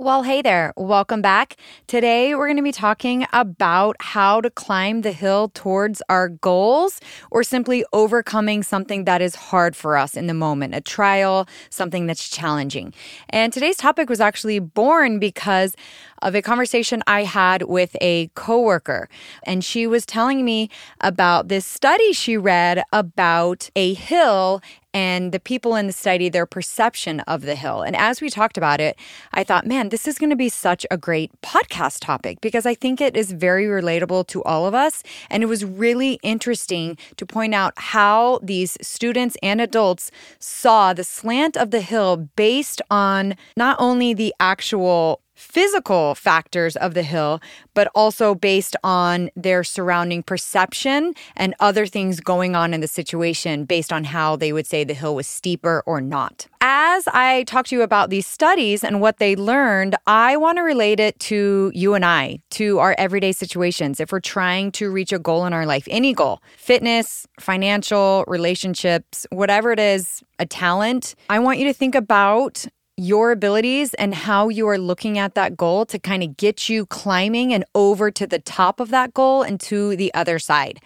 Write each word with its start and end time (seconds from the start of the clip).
Well, 0.00 0.22
hey 0.22 0.40
there. 0.40 0.72
Welcome 0.78 1.20
back. 1.20 1.56
Today, 1.86 2.34
we're 2.34 2.46
going 2.46 2.56
to 2.56 2.62
be 2.62 2.72
talking 2.72 3.26
about 3.34 3.96
how 4.00 4.40
to 4.40 4.48
climb 4.48 5.02
the 5.02 5.12
hill 5.12 5.50
towards 5.52 6.00
our 6.08 6.30
goals 6.30 7.02
or 7.30 7.42
simply 7.42 7.84
overcoming 7.92 8.62
something 8.62 9.04
that 9.04 9.20
is 9.20 9.34
hard 9.34 9.76
for 9.76 9.98
us 9.98 10.14
in 10.14 10.26
the 10.26 10.32
moment, 10.32 10.74
a 10.74 10.80
trial, 10.80 11.46
something 11.68 12.06
that's 12.06 12.30
challenging. 12.30 12.94
And 13.28 13.52
today's 13.52 13.76
topic 13.76 14.08
was 14.08 14.22
actually 14.22 14.58
born 14.58 15.18
because 15.18 15.76
of 16.22 16.34
a 16.34 16.42
conversation 16.42 17.02
I 17.06 17.24
had 17.24 17.62
with 17.62 17.96
a 18.00 18.28
coworker. 18.34 19.08
And 19.44 19.64
she 19.64 19.86
was 19.86 20.06
telling 20.06 20.44
me 20.44 20.70
about 21.00 21.48
this 21.48 21.66
study 21.66 22.12
she 22.12 22.36
read 22.36 22.82
about 22.92 23.70
a 23.76 23.94
hill 23.94 24.60
and 24.92 25.32
the 25.32 25.40
people 25.40 25.76
in 25.76 25.86
the 25.86 25.92
study, 25.92 26.28
their 26.28 26.46
perception 26.46 27.20
of 27.20 27.42
the 27.42 27.54
hill. 27.54 27.82
And 27.82 27.96
as 27.96 28.20
we 28.20 28.28
talked 28.28 28.56
about 28.56 28.80
it, 28.80 28.98
I 29.32 29.44
thought, 29.44 29.66
man, 29.66 29.90
this 29.90 30.08
is 30.08 30.18
going 30.18 30.30
to 30.30 30.36
be 30.36 30.48
such 30.48 30.84
a 30.90 30.96
great 30.96 31.30
podcast 31.42 32.00
topic 32.00 32.40
because 32.40 32.66
I 32.66 32.74
think 32.74 33.00
it 33.00 33.16
is 33.16 33.32
very 33.32 33.66
relatable 33.66 34.26
to 34.28 34.42
all 34.44 34.66
of 34.66 34.74
us. 34.74 35.02
And 35.28 35.42
it 35.42 35.46
was 35.46 35.64
really 35.64 36.18
interesting 36.22 36.98
to 37.16 37.26
point 37.26 37.54
out 37.54 37.72
how 37.76 38.40
these 38.42 38.76
students 38.82 39.36
and 39.42 39.60
adults 39.60 40.10
saw 40.38 40.92
the 40.92 41.04
slant 41.04 41.56
of 41.56 41.70
the 41.70 41.80
hill 41.80 42.28
based 42.34 42.82
on 42.90 43.36
not 43.56 43.76
only 43.78 44.12
the 44.14 44.34
actual 44.40 45.20
physical 45.40 46.14
factors 46.14 46.76
of 46.76 46.94
the 46.94 47.02
hill, 47.02 47.40
but 47.74 47.88
also 47.94 48.34
based 48.34 48.76
on 48.84 49.30
their 49.34 49.64
surrounding 49.64 50.22
perception 50.22 51.14
and 51.34 51.54
other 51.60 51.86
things 51.86 52.20
going 52.20 52.54
on 52.54 52.74
in 52.74 52.80
the 52.80 52.86
situation 52.86 53.64
based 53.64 53.92
on 53.92 54.04
how 54.04 54.36
they 54.36 54.52
would 54.52 54.66
say 54.66 54.84
the 54.84 54.94
hill 54.94 55.14
was 55.14 55.26
steeper 55.26 55.82
or 55.86 56.00
not. 56.00 56.46
As 56.60 57.08
I 57.08 57.44
talk 57.44 57.66
to 57.68 57.76
you 57.76 57.82
about 57.82 58.10
these 58.10 58.26
studies 58.26 58.84
and 58.84 59.00
what 59.00 59.18
they 59.18 59.34
learned, 59.34 59.96
I 60.06 60.36
want 60.36 60.58
to 60.58 60.62
relate 60.62 61.00
it 61.00 61.18
to 61.20 61.72
you 61.74 61.94
and 61.94 62.04
I, 62.04 62.40
to 62.50 62.78
our 62.78 62.94
everyday 62.98 63.32
situations. 63.32 63.98
If 63.98 64.12
we're 64.12 64.20
trying 64.20 64.72
to 64.72 64.90
reach 64.90 65.12
a 65.12 65.18
goal 65.18 65.46
in 65.46 65.54
our 65.54 65.64
life, 65.64 65.88
any 65.90 66.12
goal, 66.12 66.42
fitness, 66.58 67.26
financial, 67.38 68.24
relationships, 68.28 69.26
whatever 69.30 69.72
it 69.72 69.80
is, 69.80 70.22
a 70.38 70.46
talent, 70.46 71.14
I 71.28 71.38
want 71.38 71.58
you 71.58 71.66
to 71.66 71.72
think 71.72 71.94
about 71.94 72.66
your 73.00 73.32
abilities 73.32 73.94
and 73.94 74.14
how 74.14 74.50
you 74.50 74.68
are 74.68 74.76
looking 74.76 75.18
at 75.18 75.34
that 75.34 75.56
goal 75.56 75.86
to 75.86 75.98
kind 75.98 76.22
of 76.22 76.36
get 76.36 76.68
you 76.68 76.84
climbing 76.84 77.54
and 77.54 77.64
over 77.74 78.10
to 78.10 78.26
the 78.26 78.38
top 78.38 78.78
of 78.78 78.90
that 78.90 79.14
goal 79.14 79.42
and 79.42 79.58
to 79.58 79.96
the 79.96 80.12
other 80.12 80.38
side. 80.38 80.78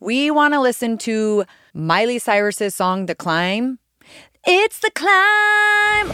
We 0.00 0.30
want 0.30 0.54
to 0.54 0.60
listen 0.60 0.96
to 0.98 1.44
Miley 1.74 2.18
Cyrus's 2.18 2.74
song 2.74 3.04
The 3.04 3.14
Climb. 3.14 3.78
It's 4.46 4.78
the 4.78 4.90
climb. 4.92 6.10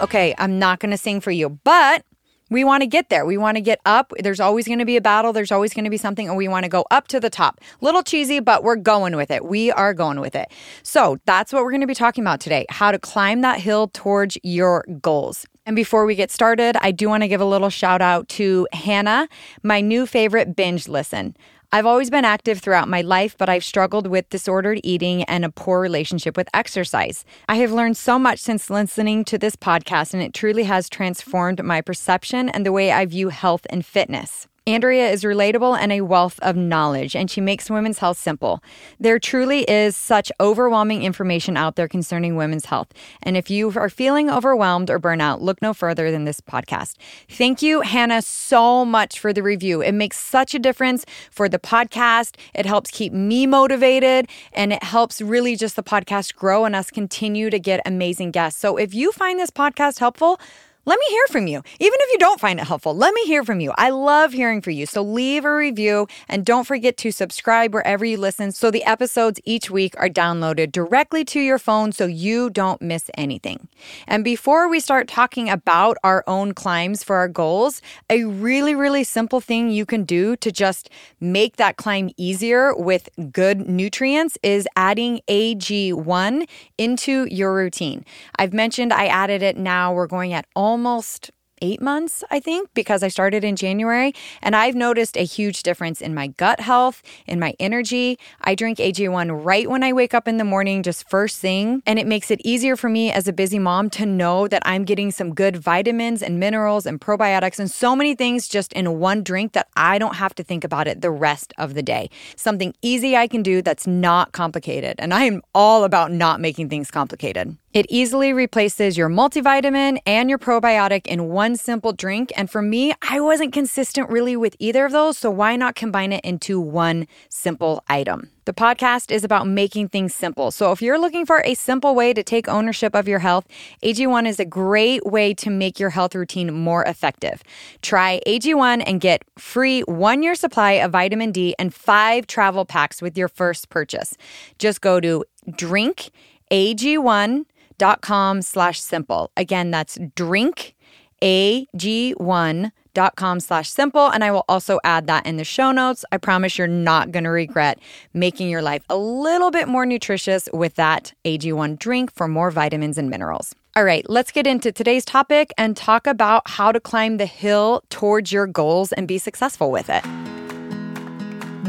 Okay, 0.00 0.34
I'm 0.38 0.58
not 0.58 0.80
going 0.80 0.92
to 0.92 0.98
sing 0.98 1.20
for 1.20 1.30
you, 1.30 1.50
but 1.62 2.04
we 2.50 2.64
want 2.64 2.82
to 2.82 2.86
get 2.86 3.08
there. 3.08 3.24
We 3.24 3.36
want 3.36 3.56
to 3.56 3.60
get 3.60 3.80
up. 3.86 4.12
There's 4.18 4.40
always 4.40 4.66
going 4.66 4.78
to 4.78 4.84
be 4.84 4.96
a 4.96 5.00
battle. 5.00 5.32
There's 5.32 5.52
always 5.52 5.72
going 5.72 5.84
to 5.84 5.90
be 5.90 5.96
something, 5.96 6.28
and 6.28 6.36
we 6.36 6.48
want 6.48 6.64
to 6.64 6.68
go 6.68 6.84
up 6.90 7.08
to 7.08 7.20
the 7.20 7.30
top. 7.30 7.60
Little 7.80 8.02
cheesy, 8.02 8.40
but 8.40 8.62
we're 8.62 8.76
going 8.76 9.16
with 9.16 9.30
it. 9.30 9.44
We 9.44 9.70
are 9.72 9.94
going 9.94 10.20
with 10.20 10.34
it. 10.34 10.50
So 10.82 11.18
that's 11.24 11.52
what 11.52 11.62
we're 11.62 11.70
going 11.70 11.80
to 11.80 11.86
be 11.86 11.94
talking 11.94 12.22
about 12.22 12.40
today 12.40 12.66
how 12.68 12.92
to 12.92 12.98
climb 12.98 13.40
that 13.42 13.60
hill 13.60 13.88
towards 13.92 14.36
your 14.42 14.84
goals. 15.00 15.46
And 15.66 15.74
before 15.74 16.04
we 16.04 16.14
get 16.14 16.30
started, 16.30 16.76
I 16.82 16.90
do 16.90 17.08
want 17.08 17.22
to 17.22 17.28
give 17.28 17.40
a 17.40 17.46
little 17.46 17.70
shout 17.70 18.02
out 18.02 18.28
to 18.30 18.68
Hannah, 18.72 19.28
my 19.62 19.80
new 19.80 20.04
favorite 20.04 20.54
binge 20.54 20.88
listen. 20.88 21.36
I've 21.74 21.86
always 21.86 22.08
been 22.08 22.24
active 22.24 22.60
throughout 22.60 22.86
my 22.86 23.00
life, 23.00 23.36
but 23.36 23.48
I've 23.48 23.64
struggled 23.64 24.06
with 24.06 24.30
disordered 24.30 24.78
eating 24.84 25.24
and 25.24 25.44
a 25.44 25.50
poor 25.50 25.80
relationship 25.80 26.36
with 26.36 26.48
exercise. 26.54 27.24
I 27.48 27.56
have 27.56 27.72
learned 27.72 27.96
so 27.96 28.16
much 28.16 28.38
since 28.38 28.70
listening 28.70 29.24
to 29.24 29.38
this 29.38 29.56
podcast, 29.56 30.14
and 30.14 30.22
it 30.22 30.32
truly 30.32 30.62
has 30.62 30.88
transformed 30.88 31.64
my 31.64 31.80
perception 31.80 32.48
and 32.48 32.64
the 32.64 32.70
way 32.70 32.92
I 32.92 33.06
view 33.06 33.30
health 33.30 33.66
and 33.70 33.84
fitness. 33.84 34.46
Andrea 34.66 35.10
is 35.10 35.24
relatable 35.24 35.76
and 35.78 35.92
a 35.92 36.00
wealth 36.00 36.40
of 36.40 36.56
knowledge, 36.56 37.14
and 37.14 37.30
she 37.30 37.42
makes 37.42 37.68
women's 37.68 37.98
health 37.98 38.16
simple. 38.16 38.62
There 38.98 39.18
truly 39.18 39.64
is 39.64 39.94
such 39.94 40.32
overwhelming 40.40 41.02
information 41.02 41.58
out 41.58 41.76
there 41.76 41.86
concerning 41.86 42.34
women's 42.36 42.64
health. 42.64 42.88
And 43.22 43.36
if 43.36 43.50
you 43.50 43.70
are 43.76 43.90
feeling 43.90 44.30
overwhelmed 44.30 44.88
or 44.88 44.98
burnout, 44.98 45.42
look 45.42 45.60
no 45.60 45.74
further 45.74 46.10
than 46.10 46.24
this 46.24 46.40
podcast. 46.40 46.94
Thank 47.28 47.60
you, 47.60 47.82
Hannah, 47.82 48.22
so 48.22 48.86
much 48.86 49.18
for 49.20 49.34
the 49.34 49.42
review. 49.42 49.82
It 49.82 49.92
makes 49.92 50.18
such 50.18 50.54
a 50.54 50.58
difference 50.58 51.04
for 51.30 51.46
the 51.46 51.58
podcast. 51.58 52.36
It 52.54 52.64
helps 52.64 52.90
keep 52.90 53.12
me 53.12 53.46
motivated, 53.46 54.28
and 54.54 54.72
it 54.72 54.82
helps 54.82 55.20
really 55.20 55.56
just 55.56 55.76
the 55.76 55.82
podcast 55.82 56.36
grow 56.36 56.64
and 56.64 56.74
us 56.74 56.90
continue 56.90 57.50
to 57.50 57.58
get 57.58 57.82
amazing 57.84 58.30
guests. 58.30 58.60
So 58.60 58.78
if 58.78 58.94
you 58.94 59.12
find 59.12 59.38
this 59.38 59.50
podcast 59.50 59.98
helpful, 59.98 60.40
let 60.86 60.98
me 60.98 61.06
hear 61.08 61.26
from 61.28 61.46
you. 61.46 61.62
Even 61.80 61.94
if 61.98 62.12
you 62.12 62.18
don't 62.18 62.38
find 62.38 62.60
it 62.60 62.66
helpful, 62.66 62.94
let 62.94 63.14
me 63.14 63.24
hear 63.24 63.42
from 63.42 63.58
you. 63.58 63.72
I 63.78 63.88
love 63.88 64.32
hearing 64.32 64.60
from 64.60 64.74
you. 64.74 64.84
So 64.84 65.02
leave 65.02 65.46
a 65.46 65.54
review 65.54 66.06
and 66.28 66.44
don't 66.44 66.66
forget 66.66 66.98
to 66.98 67.10
subscribe 67.10 67.72
wherever 67.72 68.04
you 68.04 68.18
listen 68.18 68.52
so 68.52 68.70
the 68.70 68.84
episodes 68.84 69.40
each 69.44 69.70
week 69.70 69.94
are 69.96 70.10
downloaded 70.10 70.72
directly 70.72 71.24
to 71.24 71.40
your 71.40 71.58
phone 71.58 71.92
so 71.92 72.04
you 72.04 72.50
don't 72.50 72.82
miss 72.82 73.10
anything. 73.14 73.68
And 74.06 74.24
before 74.24 74.68
we 74.68 74.78
start 74.78 75.08
talking 75.08 75.48
about 75.48 75.96
our 76.04 76.22
own 76.26 76.52
climbs 76.52 77.02
for 77.02 77.16
our 77.16 77.28
goals, 77.28 77.80
a 78.10 78.24
really, 78.24 78.74
really 78.74 79.04
simple 79.04 79.40
thing 79.40 79.70
you 79.70 79.86
can 79.86 80.04
do 80.04 80.36
to 80.36 80.52
just 80.52 80.90
make 81.18 81.56
that 81.56 81.78
climb 81.78 82.10
easier 82.18 82.74
with 82.76 83.08
good 83.32 83.66
nutrients 83.66 84.36
is 84.42 84.68
adding 84.76 85.22
AG1 85.28 86.46
into 86.76 87.26
your 87.30 87.54
routine. 87.54 88.04
I've 88.38 88.52
mentioned 88.52 88.92
I 88.92 89.06
added 89.06 89.42
it 89.42 89.56
now. 89.56 89.94
We're 89.94 90.06
going 90.06 90.34
at 90.34 90.46
almost 90.54 90.73
almost 90.74 91.30
eight 91.62 91.80
months, 91.80 92.24
I 92.32 92.40
think, 92.40 92.68
because 92.74 93.04
I 93.04 93.08
started 93.08 93.44
in 93.44 93.54
January. 93.54 94.12
And 94.42 94.56
I've 94.56 94.74
noticed 94.74 95.16
a 95.16 95.24
huge 95.24 95.62
difference 95.62 96.00
in 96.00 96.12
my 96.12 96.26
gut 96.26 96.58
health, 96.58 97.00
in 97.26 97.38
my 97.38 97.54
energy. 97.60 98.18
I 98.40 98.56
drink 98.56 98.78
AG1 98.78 99.44
right 99.44 99.70
when 99.70 99.84
I 99.84 99.92
wake 99.92 100.14
up 100.14 100.26
in 100.26 100.36
the 100.36 100.44
morning, 100.44 100.82
just 100.82 101.08
first 101.08 101.38
thing. 101.38 101.80
And 101.86 101.96
it 101.98 102.08
makes 102.08 102.32
it 102.32 102.40
easier 102.44 102.74
for 102.74 102.88
me 102.88 103.12
as 103.12 103.28
a 103.28 103.32
busy 103.32 103.60
mom 103.60 103.88
to 103.90 104.04
know 104.04 104.48
that 104.48 104.62
I'm 104.66 104.84
getting 104.84 105.12
some 105.12 105.32
good 105.32 105.56
vitamins 105.56 106.22
and 106.22 106.40
minerals 106.40 106.86
and 106.86 107.00
probiotics 107.00 107.60
and 107.60 107.70
so 107.70 107.94
many 107.94 108.16
things 108.16 108.48
just 108.48 108.72
in 108.72 108.98
one 108.98 109.22
drink 109.22 109.52
that 109.52 109.68
I 109.76 109.98
don't 109.98 110.16
have 110.16 110.34
to 110.34 110.42
think 110.42 110.64
about 110.64 110.88
it 110.88 111.02
the 111.02 111.12
rest 111.12 111.54
of 111.56 111.74
the 111.74 111.82
day. 111.84 112.10
Something 112.34 112.74
easy 112.82 113.16
I 113.16 113.28
can 113.28 113.44
do 113.44 113.62
that's 113.62 113.86
not 113.86 114.32
complicated. 114.32 114.96
And 114.98 115.14
I 115.14 115.22
am 115.22 115.40
all 115.54 115.84
about 115.84 116.10
not 116.10 116.40
making 116.40 116.68
things 116.68 116.90
complicated. 116.90 117.56
It 117.74 117.86
easily 117.88 118.32
replaces 118.32 118.96
your 118.96 119.08
multivitamin 119.08 119.98
and 120.06 120.30
your 120.30 120.38
probiotic 120.38 121.08
in 121.08 121.30
one 121.30 121.56
simple 121.56 121.92
drink. 121.92 122.32
And 122.36 122.48
for 122.48 122.62
me, 122.62 122.92
I 123.02 123.18
wasn't 123.18 123.52
consistent 123.52 124.08
really 124.08 124.36
with 124.36 124.54
either 124.60 124.84
of 124.86 124.92
those. 124.92 125.18
So 125.18 125.28
why 125.28 125.56
not 125.56 125.74
combine 125.74 126.12
it 126.12 126.24
into 126.24 126.60
one 126.60 127.08
simple 127.28 127.82
item? 127.88 128.30
The 128.44 128.52
podcast 128.52 129.10
is 129.10 129.24
about 129.24 129.48
making 129.48 129.88
things 129.88 130.14
simple. 130.14 130.52
So 130.52 130.70
if 130.70 130.80
you're 130.80 131.00
looking 131.00 131.26
for 131.26 131.42
a 131.44 131.54
simple 131.54 131.96
way 131.96 132.14
to 132.14 132.22
take 132.22 132.46
ownership 132.46 132.94
of 132.94 133.08
your 133.08 133.18
health, 133.18 133.44
AG1 133.82 134.28
is 134.28 134.38
a 134.38 134.44
great 134.44 135.04
way 135.04 135.34
to 135.34 135.50
make 135.50 135.80
your 135.80 135.90
health 135.90 136.14
routine 136.14 136.54
more 136.54 136.84
effective. 136.84 137.42
Try 137.82 138.20
AG1 138.24 138.84
and 138.86 139.00
get 139.00 139.24
free 139.36 139.80
one 139.80 140.22
year 140.22 140.36
supply 140.36 140.72
of 140.72 140.92
vitamin 140.92 141.32
D 141.32 141.56
and 141.58 141.74
five 141.74 142.28
travel 142.28 142.64
packs 142.64 143.02
with 143.02 143.18
your 143.18 143.26
first 143.26 143.68
purchase. 143.68 144.16
Just 144.60 144.80
go 144.80 145.00
to 145.00 145.24
drink 145.56 146.12
AG1 146.52 147.46
dot 147.78 148.00
com 148.00 148.42
slash 148.42 148.80
simple. 148.80 149.30
Again, 149.36 149.70
that's 149.70 149.98
drink 150.14 150.74
ag1 151.22 152.72
dot 152.92 153.16
com 153.16 153.40
slash 153.40 153.68
simple. 153.68 154.08
And 154.08 154.22
i 154.22 154.30
will 154.30 154.44
also 154.48 154.78
add 154.84 155.06
that 155.06 155.26
in 155.26 155.36
the 155.36 155.44
show 155.44 155.72
notes. 155.72 156.04
I 156.12 156.18
promise 156.18 156.58
you're 156.58 156.66
not 156.66 157.12
going 157.12 157.24
to 157.24 157.30
regret 157.30 157.78
making 158.12 158.48
your 158.48 158.62
life 158.62 158.84
a 158.88 158.96
little 158.96 159.50
bit 159.50 159.68
more 159.68 159.86
nutritious 159.86 160.48
with 160.52 160.74
that 160.76 161.12
ag1 161.24 161.78
drink 161.78 162.12
for 162.12 162.28
more 162.28 162.50
vitamins 162.50 162.98
and 162.98 163.10
minerals. 163.10 163.54
All 163.76 163.84
right 163.84 164.08
let's 164.08 164.30
get 164.30 164.46
into 164.46 164.70
today's 164.70 165.04
topic 165.04 165.52
and 165.58 165.76
talk 165.76 166.06
about 166.06 166.48
how 166.48 166.70
to 166.70 166.78
climb 166.78 167.16
the 167.16 167.26
hill 167.26 167.82
towards 167.90 168.30
your 168.30 168.46
goals 168.46 168.92
and 168.92 169.08
be 169.08 169.18
successful 169.18 169.70
with 169.72 169.90
it 169.90 170.04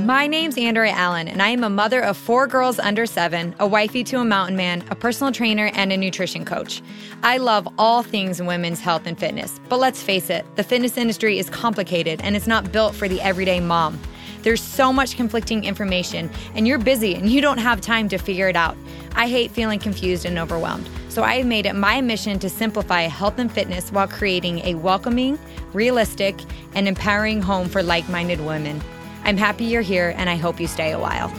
my 0.05 0.27
name's 0.27 0.55
Andrea 0.55 0.91
Allen, 0.91 1.27
and 1.27 1.41
I 1.41 1.49
am 1.49 1.63
a 1.63 1.69
mother 1.69 1.99
of 1.99 2.15
four 2.15 2.45
girls 2.45 2.77
under 2.77 3.07
seven, 3.07 3.55
a 3.57 3.65
wifey 3.65 4.03
to 4.03 4.19
a 4.19 4.23
mountain 4.23 4.55
man, 4.55 4.83
a 4.91 4.95
personal 4.95 5.33
trainer, 5.33 5.71
and 5.73 5.91
a 5.91 5.97
nutrition 5.97 6.45
coach. 6.45 6.83
I 7.23 7.37
love 7.37 7.67
all 7.79 8.03
things 8.03 8.39
women's 8.39 8.79
health 8.79 9.07
and 9.07 9.17
fitness, 9.17 9.59
but 9.67 9.79
let's 9.79 10.03
face 10.03 10.29
it, 10.29 10.45
the 10.57 10.63
fitness 10.63 10.95
industry 10.95 11.39
is 11.39 11.49
complicated 11.49 12.21
and 12.21 12.35
it's 12.35 12.45
not 12.45 12.71
built 12.71 12.93
for 12.93 13.07
the 13.07 13.19
everyday 13.21 13.59
mom. 13.59 13.99
There's 14.43 14.61
so 14.61 14.93
much 14.93 15.17
conflicting 15.17 15.63
information, 15.63 16.29
and 16.53 16.67
you're 16.67 16.77
busy 16.77 17.15
and 17.15 17.27
you 17.27 17.41
don't 17.41 17.57
have 17.57 17.81
time 17.81 18.07
to 18.09 18.19
figure 18.19 18.47
it 18.47 18.55
out. 18.55 18.77
I 19.15 19.27
hate 19.27 19.49
feeling 19.49 19.79
confused 19.79 20.25
and 20.25 20.37
overwhelmed. 20.37 20.87
So 21.09 21.23
I 21.23 21.37
have 21.37 21.47
made 21.47 21.65
it 21.65 21.73
my 21.73 21.99
mission 22.01 22.37
to 22.39 22.49
simplify 22.49 23.03
health 23.03 23.39
and 23.39 23.51
fitness 23.51 23.91
while 23.91 24.07
creating 24.07 24.59
a 24.59 24.75
welcoming, 24.75 25.39
realistic, 25.73 26.39
and 26.75 26.87
empowering 26.87 27.41
home 27.41 27.69
for 27.69 27.81
like 27.81 28.07
minded 28.07 28.39
women. 28.41 28.83
I'm 29.25 29.37
happy 29.37 29.65
you're 29.65 29.81
here 29.81 30.13
and 30.15 30.29
I 30.29 30.35
hope 30.35 30.59
you 30.59 30.67
stay 30.67 30.91
a 30.91 30.99
while. 30.99 31.33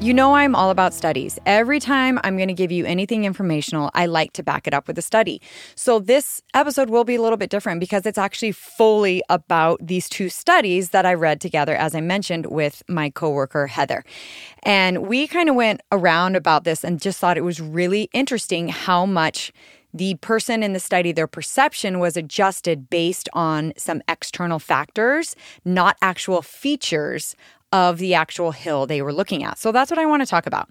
You 0.00 0.12
know, 0.12 0.34
I'm 0.34 0.56
all 0.56 0.70
about 0.70 0.94
studies. 0.94 1.38
Every 1.46 1.78
time 1.78 2.18
I'm 2.24 2.36
going 2.36 2.48
to 2.48 2.54
give 2.54 2.72
you 2.72 2.84
anything 2.84 3.24
informational, 3.24 3.88
I 3.94 4.06
like 4.06 4.32
to 4.32 4.42
back 4.42 4.66
it 4.66 4.74
up 4.74 4.88
with 4.88 4.98
a 4.98 5.02
study. 5.02 5.40
So, 5.76 6.00
this 6.00 6.42
episode 6.54 6.90
will 6.90 7.04
be 7.04 7.14
a 7.14 7.22
little 7.22 7.36
bit 7.36 7.50
different 7.50 7.78
because 7.78 8.04
it's 8.04 8.18
actually 8.18 8.50
fully 8.50 9.22
about 9.28 9.78
these 9.80 10.08
two 10.08 10.28
studies 10.28 10.90
that 10.90 11.06
I 11.06 11.14
read 11.14 11.40
together, 11.40 11.76
as 11.76 11.94
I 11.94 12.00
mentioned, 12.00 12.46
with 12.46 12.82
my 12.88 13.10
coworker, 13.10 13.68
Heather. 13.68 14.04
And 14.64 15.06
we 15.06 15.28
kind 15.28 15.48
of 15.48 15.54
went 15.54 15.82
around 15.92 16.34
about 16.34 16.64
this 16.64 16.82
and 16.82 17.00
just 17.00 17.20
thought 17.20 17.38
it 17.38 17.44
was 17.44 17.60
really 17.60 18.08
interesting 18.12 18.70
how 18.70 19.06
much 19.06 19.52
the 19.94 20.14
person 20.16 20.62
in 20.62 20.72
the 20.72 20.80
study, 20.80 21.12
their 21.12 21.26
perception 21.26 21.98
was 21.98 22.16
adjusted 22.16 22.88
based 22.88 23.28
on 23.32 23.72
some 23.76 24.02
external 24.08 24.58
factors, 24.58 25.36
not 25.64 25.96
actual 26.00 26.42
features 26.42 27.36
of 27.72 27.98
the 27.98 28.14
actual 28.14 28.52
hill 28.52 28.86
they 28.86 29.02
were 29.02 29.12
looking 29.12 29.42
at. 29.42 29.58
So 29.58 29.72
that's 29.72 29.90
what 29.90 29.98
I 29.98 30.06
want 30.06 30.22
to 30.22 30.26
talk 30.26 30.46
about. 30.46 30.70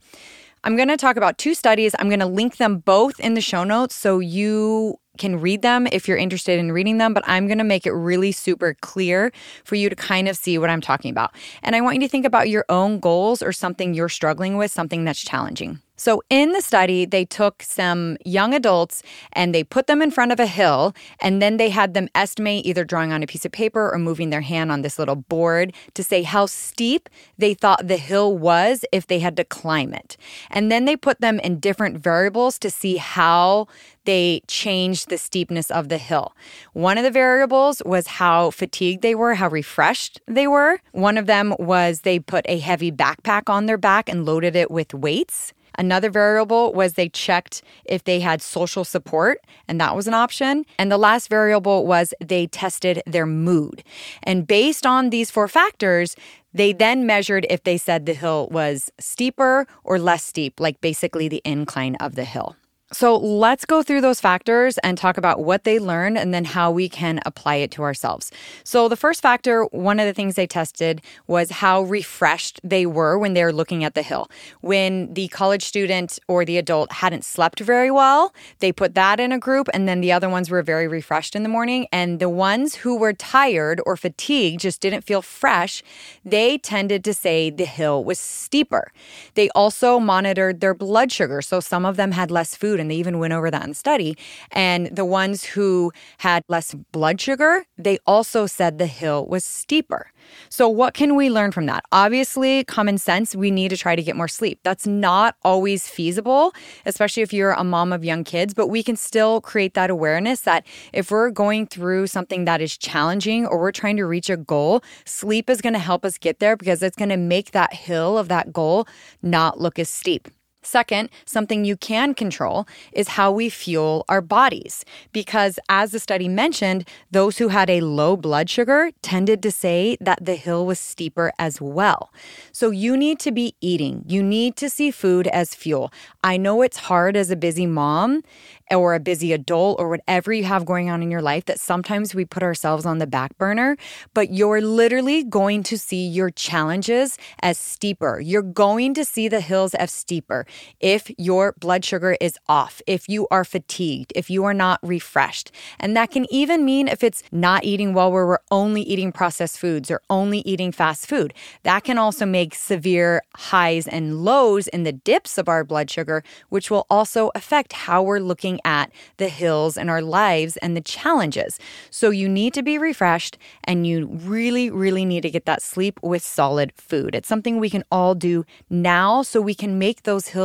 I'm 0.63 0.75
going 0.75 0.89
to 0.89 0.97
talk 0.97 1.17
about 1.17 1.39
two 1.39 1.55
studies. 1.55 1.95
I'm 1.97 2.07
going 2.07 2.19
to 2.19 2.27
link 2.27 2.57
them 2.57 2.77
both 2.77 3.19
in 3.19 3.33
the 3.33 3.41
show 3.41 3.63
notes 3.63 3.95
so 3.95 4.19
you 4.19 4.99
can 5.17 5.39
read 5.39 5.61
them 5.61 5.87
if 5.91 6.07
you're 6.07 6.17
interested 6.17 6.59
in 6.59 6.71
reading 6.71 6.99
them, 6.99 7.13
but 7.13 7.23
I'm 7.27 7.47
going 7.47 7.57
to 7.57 7.63
make 7.63 7.85
it 7.85 7.91
really 7.91 8.31
super 8.31 8.75
clear 8.81 9.31
for 9.63 9.75
you 9.75 9.89
to 9.89 9.95
kind 9.95 10.27
of 10.27 10.37
see 10.37 10.57
what 10.57 10.69
I'm 10.69 10.81
talking 10.81 11.11
about. 11.11 11.31
And 11.63 11.75
I 11.75 11.81
want 11.81 11.95
you 11.95 12.01
to 12.01 12.07
think 12.07 12.25
about 12.25 12.49
your 12.49 12.65
own 12.69 12.99
goals 12.99 13.41
or 13.41 13.51
something 13.51 13.93
you're 13.93 14.09
struggling 14.09 14.57
with, 14.57 14.71
something 14.71 15.03
that's 15.03 15.21
challenging. 15.21 15.79
So, 16.01 16.23
in 16.31 16.53
the 16.53 16.61
study, 16.61 17.05
they 17.05 17.25
took 17.25 17.61
some 17.61 18.17
young 18.25 18.55
adults 18.55 19.03
and 19.33 19.53
they 19.53 19.63
put 19.63 19.85
them 19.85 20.01
in 20.01 20.09
front 20.09 20.31
of 20.31 20.39
a 20.39 20.47
hill, 20.47 20.95
and 21.21 21.43
then 21.43 21.57
they 21.57 21.69
had 21.69 21.93
them 21.93 22.07
estimate 22.15 22.65
either 22.65 22.83
drawing 22.83 23.13
on 23.13 23.21
a 23.21 23.27
piece 23.27 23.45
of 23.45 23.51
paper 23.51 23.91
or 23.93 23.99
moving 23.99 24.31
their 24.31 24.41
hand 24.41 24.71
on 24.71 24.81
this 24.81 24.97
little 24.97 25.15
board 25.15 25.75
to 25.93 26.03
say 26.03 26.23
how 26.23 26.47
steep 26.47 27.07
they 27.37 27.53
thought 27.53 27.87
the 27.87 27.97
hill 27.97 28.35
was 28.35 28.83
if 28.91 29.05
they 29.05 29.19
had 29.19 29.37
to 29.37 29.43
climb 29.43 29.93
it. 29.93 30.17
And 30.49 30.71
then 30.71 30.85
they 30.85 30.95
put 30.95 31.21
them 31.21 31.39
in 31.41 31.59
different 31.59 31.99
variables 31.99 32.57
to 32.57 32.71
see 32.71 32.97
how 32.97 33.67
they 34.05 34.41
changed 34.47 35.09
the 35.09 35.19
steepness 35.19 35.69
of 35.69 35.89
the 35.89 35.99
hill. 35.99 36.35
One 36.73 36.97
of 36.97 37.03
the 37.03 37.11
variables 37.11 37.83
was 37.85 38.07
how 38.07 38.49
fatigued 38.49 39.03
they 39.03 39.13
were, 39.13 39.35
how 39.35 39.49
refreshed 39.49 40.19
they 40.25 40.47
were. 40.47 40.79
One 40.93 41.19
of 41.19 41.27
them 41.27 41.53
was 41.59 42.01
they 42.01 42.17
put 42.17 42.43
a 42.49 42.57
heavy 42.57 42.91
backpack 42.91 43.51
on 43.51 43.67
their 43.67 43.77
back 43.77 44.09
and 44.09 44.25
loaded 44.25 44.55
it 44.55 44.71
with 44.71 44.95
weights. 44.95 45.53
Another 45.77 46.09
variable 46.09 46.73
was 46.73 46.93
they 46.93 47.09
checked 47.09 47.61
if 47.85 48.03
they 48.03 48.19
had 48.19 48.41
social 48.41 48.83
support, 48.83 49.39
and 49.67 49.79
that 49.79 49.95
was 49.95 50.07
an 50.07 50.13
option. 50.13 50.65
And 50.77 50.91
the 50.91 50.97
last 50.97 51.29
variable 51.29 51.85
was 51.85 52.13
they 52.19 52.47
tested 52.47 53.01
their 53.05 53.25
mood. 53.25 53.83
And 54.23 54.45
based 54.45 54.85
on 54.85 55.09
these 55.09 55.31
four 55.31 55.47
factors, 55.47 56.15
they 56.53 56.73
then 56.73 57.05
measured 57.05 57.45
if 57.49 57.63
they 57.63 57.77
said 57.77 58.05
the 58.05 58.13
hill 58.13 58.49
was 58.51 58.91
steeper 58.99 59.65
or 59.83 59.97
less 59.99 60.23
steep, 60.23 60.59
like 60.59 60.81
basically 60.81 61.27
the 61.27 61.41
incline 61.45 61.95
of 61.95 62.15
the 62.15 62.25
hill. 62.25 62.55
So 62.93 63.15
let's 63.15 63.63
go 63.63 63.81
through 63.81 64.01
those 64.01 64.19
factors 64.19 64.77
and 64.79 64.97
talk 64.97 65.17
about 65.17 65.39
what 65.39 65.63
they 65.63 65.79
learned 65.79 66.17
and 66.17 66.33
then 66.33 66.43
how 66.43 66.71
we 66.71 66.89
can 66.89 67.21
apply 67.25 67.55
it 67.55 67.71
to 67.71 67.83
ourselves. 67.83 68.31
So, 68.65 68.89
the 68.89 68.97
first 68.97 69.21
factor, 69.21 69.63
one 69.71 69.97
of 69.97 70.05
the 70.05 70.13
things 70.13 70.35
they 70.35 70.45
tested 70.45 71.01
was 71.25 71.51
how 71.51 71.83
refreshed 71.83 72.59
they 72.65 72.85
were 72.85 73.17
when 73.17 73.33
they 73.33 73.45
were 73.45 73.53
looking 73.53 73.85
at 73.85 73.93
the 73.93 74.01
hill. 74.01 74.29
When 74.59 75.13
the 75.13 75.29
college 75.29 75.63
student 75.63 76.19
or 76.27 76.43
the 76.43 76.57
adult 76.57 76.91
hadn't 76.91 77.23
slept 77.23 77.61
very 77.61 77.91
well, 77.91 78.33
they 78.59 78.73
put 78.73 78.93
that 78.95 79.21
in 79.21 79.31
a 79.31 79.39
group, 79.39 79.69
and 79.73 79.87
then 79.87 80.01
the 80.01 80.11
other 80.11 80.27
ones 80.27 80.49
were 80.49 80.61
very 80.61 80.89
refreshed 80.89 81.33
in 81.33 81.43
the 81.43 81.49
morning. 81.49 81.87
And 81.93 82.19
the 82.19 82.29
ones 82.29 82.75
who 82.75 82.97
were 82.97 83.13
tired 83.13 83.79
or 83.85 83.95
fatigued, 83.95 84.59
just 84.59 84.81
didn't 84.81 85.03
feel 85.03 85.21
fresh, 85.21 85.81
they 86.25 86.57
tended 86.57 87.05
to 87.05 87.13
say 87.13 87.49
the 87.49 87.63
hill 87.63 88.03
was 88.03 88.19
steeper. 88.19 88.91
They 89.35 89.49
also 89.51 89.97
monitored 89.97 90.59
their 90.59 90.73
blood 90.73 91.09
sugar. 91.09 91.41
So, 91.41 91.61
some 91.61 91.85
of 91.85 91.95
them 91.95 92.11
had 92.11 92.29
less 92.29 92.53
food 92.53 92.80
and 92.81 92.91
they 92.91 92.95
even 92.95 93.19
went 93.19 93.33
over 93.33 93.49
that 93.49 93.63
in 93.63 93.73
study. 93.73 94.17
And 94.51 94.87
the 94.87 95.05
ones 95.05 95.45
who 95.45 95.93
had 96.17 96.43
less 96.49 96.73
blood 96.91 97.21
sugar, 97.21 97.65
they 97.77 97.99
also 98.05 98.45
said 98.47 98.77
the 98.77 98.87
hill 98.87 99.25
was 99.27 99.45
steeper. 99.45 100.11
So, 100.49 100.67
what 100.67 100.93
can 100.93 101.15
we 101.15 101.29
learn 101.29 101.51
from 101.51 101.65
that? 101.67 101.83
Obviously, 101.91 102.63
common 102.65 102.97
sense, 102.97 103.35
we 103.35 103.51
need 103.51 103.69
to 103.69 103.77
try 103.77 103.95
to 103.95 104.03
get 104.03 104.15
more 104.15 104.27
sleep. 104.27 104.59
That's 104.63 104.87
not 104.87 105.35
always 105.43 105.87
feasible, 105.87 106.53
especially 106.85 107.23
if 107.23 107.33
you're 107.33 107.51
a 107.51 107.63
mom 107.63 107.93
of 107.93 108.03
young 108.03 108.23
kids, 108.23 108.53
but 108.53 108.67
we 108.67 108.83
can 108.83 108.95
still 108.95 109.41
create 109.41 109.73
that 109.73 109.89
awareness 109.89 110.41
that 110.41 110.65
if 110.93 111.11
we're 111.11 111.29
going 111.29 111.67
through 111.67 112.07
something 112.07 112.45
that 112.45 112.61
is 112.61 112.77
challenging 112.77 113.45
or 113.45 113.59
we're 113.59 113.71
trying 113.71 113.97
to 113.97 114.05
reach 114.05 114.29
a 114.29 114.37
goal, 114.37 114.81
sleep 115.05 115.49
is 115.49 115.61
going 115.61 115.73
to 115.73 115.79
help 115.79 116.05
us 116.05 116.17
get 116.17 116.39
there 116.39 116.55
because 116.55 116.81
it's 116.83 116.95
going 116.95 117.09
to 117.09 117.17
make 117.17 117.51
that 117.51 117.73
hill 117.73 118.17
of 118.17 118.27
that 118.27 118.53
goal 118.53 118.87
not 119.21 119.59
look 119.59 119.79
as 119.79 119.89
steep. 119.89 120.27
Second, 120.63 121.09
something 121.25 121.65
you 121.65 121.75
can 121.75 122.13
control 122.13 122.67
is 122.93 123.09
how 123.09 123.31
we 123.31 123.49
fuel 123.49 124.05
our 124.07 124.21
bodies. 124.21 124.85
Because 125.11 125.59
as 125.69 125.91
the 125.91 125.99
study 125.99 126.27
mentioned, 126.27 126.87
those 127.09 127.39
who 127.39 127.47
had 127.47 127.69
a 127.69 127.81
low 127.81 128.15
blood 128.15 128.49
sugar 128.49 128.91
tended 129.01 129.41
to 129.41 129.51
say 129.51 129.97
that 129.99 130.23
the 130.23 130.35
hill 130.35 130.65
was 130.67 130.79
steeper 130.79 131.31
as 131.39 131.59
well. 131.59 132.13
So 132.51 132.69
you 132.69 132.95
need 132.95 133.19
to 133.21 133.31
be 133.31 133.55
eating. 133.59 134.03
You 134.07 134.21
need 134.21 134.55
to 134.57 134.69
see 134.69 134.91
food 134.91 135.27
as 135.27 135.55
fuel. 135.55 135.91
I 136.23 136.37
know 136.37 136.61
it's 136.61 136.77
hard 136.77 137.17
as 137.17 137.31
a 137.31 137.35
busy 137.35 137.65
mom 137.65 138.21
or 138.69 138.93
a 138.93 138.99
busy 138.99 139.33
adult 139.33 139.79
or 139.79 139.89
whatever 139.89 140.31
you 140.31 140.43
have 140.43 140.65
going 140.65 140.89
on 140.89 141.01
in 141.01 141.09
your 141.09 141.21
life 141.21 141.45
that 141.45 141.59
sometimes 141.59 142.13
we 142.13 142.23
put 142.23 142.43
ourselves 142.43 142.85
on 142.85 142.99
the 142.99 143.07
back 143.07 143.37
burner, 143.37 143.75
but 144.13 144.31
you're 144.31 144.61
literally 144.61 145.23
going 145.23 145.63
to 145.63 145.77
see 145.77 146.07
your 146.07 146.29
challenges 146.29 147.17
as 147.41 147.57
steeper. 147.57 148.19
You're 148.19 148.41
going 148.41 148.93
to 148.93 149.03
see 149.03 149.27
the 149.27 149.41
hills 149.41 149.73
as 149.73 149.91
steeper 149.91 150.45
if 150.79 151.11
your 151.17 151.53
blood 151.59 151.85
sugar 151.85 152.17
is 152.19 152.37
off, 152.47 152.81
if 152.87 153.07
you 153.07 153.27
are 153.31 153.43
fatigued, 153.43 154.11
if 154.15 154.29
you 154.29 154.43
are 154.45 154.53
not 154.53 154.79
refreshed. 154.81 155.51
And 155.79 155.95
that 155.95 156.11
can 156.11 156.25
even 156.31 156.65
mean 156.65 156.87
if 156.87 157.03
it's 157.03 157.23
not 157.31 157.63
eating 157.63 157.93
well, 157.93 158.11
where 158.11 158.25
we're 158.25 158.39
only 158.49 158.81
eating 158.81 159.11
processed 159.11 159.59
foods 159.59 159.91
or 159.91 160.01
only 160.09 160.39
eating 160.39 160.71
fast 160.71 161.07
food. 161.07 161.33
That 161.63 161.83
can 161.83 161.97
also 161.97 162.25
make 162.25 162.55
severe 162.55 163.21
highs 163.35 163.87
and 163.87 164.23
lows 164.23 164.67
in 164.67 164.83
the 164.83 164.91
dips 164.91 165.37
of 165.37 165.47
our 165.47 165.63
blood 165.63 165.89
sugar, 165.89 166.23
which 166.49 166.69
will 166.69 166.85
also 166.89 167.31
affect 167.35 167.73
how 167.73 168.01
we're 168.03 168.19
looking 168.19 168.59
at 168.65 168.91
the 169.17 169.29
hills 169.29 169.77
in 169.77 169.89
our 169.89 170.01
lives 170.01 170.57
and 170.57 170.75
the 170.75 170.81
challenges. 170.81 171.59
So 171.89 172.09
you 172.09 172.27
need 172.27 172.53
to 172.53 172.63
be 172.63 172.77
refreshed 172.77 173.37
and 173.63 173.85
you 173.85 174.07
really, 174.07 174.69
really 174.69 175.05
need 175.05 175.21
to 175.21 175.29
get 175.29 175.45
that 175.45 175.61
sleep 175.61 175.99
with 176.01 176.23
solid 176.23 176.73
food. 176.75 177.15
It's 177.15 177.27
something 177.27 177.59
we 177.59 177.69
can 177.69 177.83
all 177.91 178.15
do 178.15 178.45
now 178.69 179.21
so 179.21 179.41
we 179.41 179.55
can 179.55 179.79
make 179.79 180.03
those 180.03 180.29
hills 180.29 180.40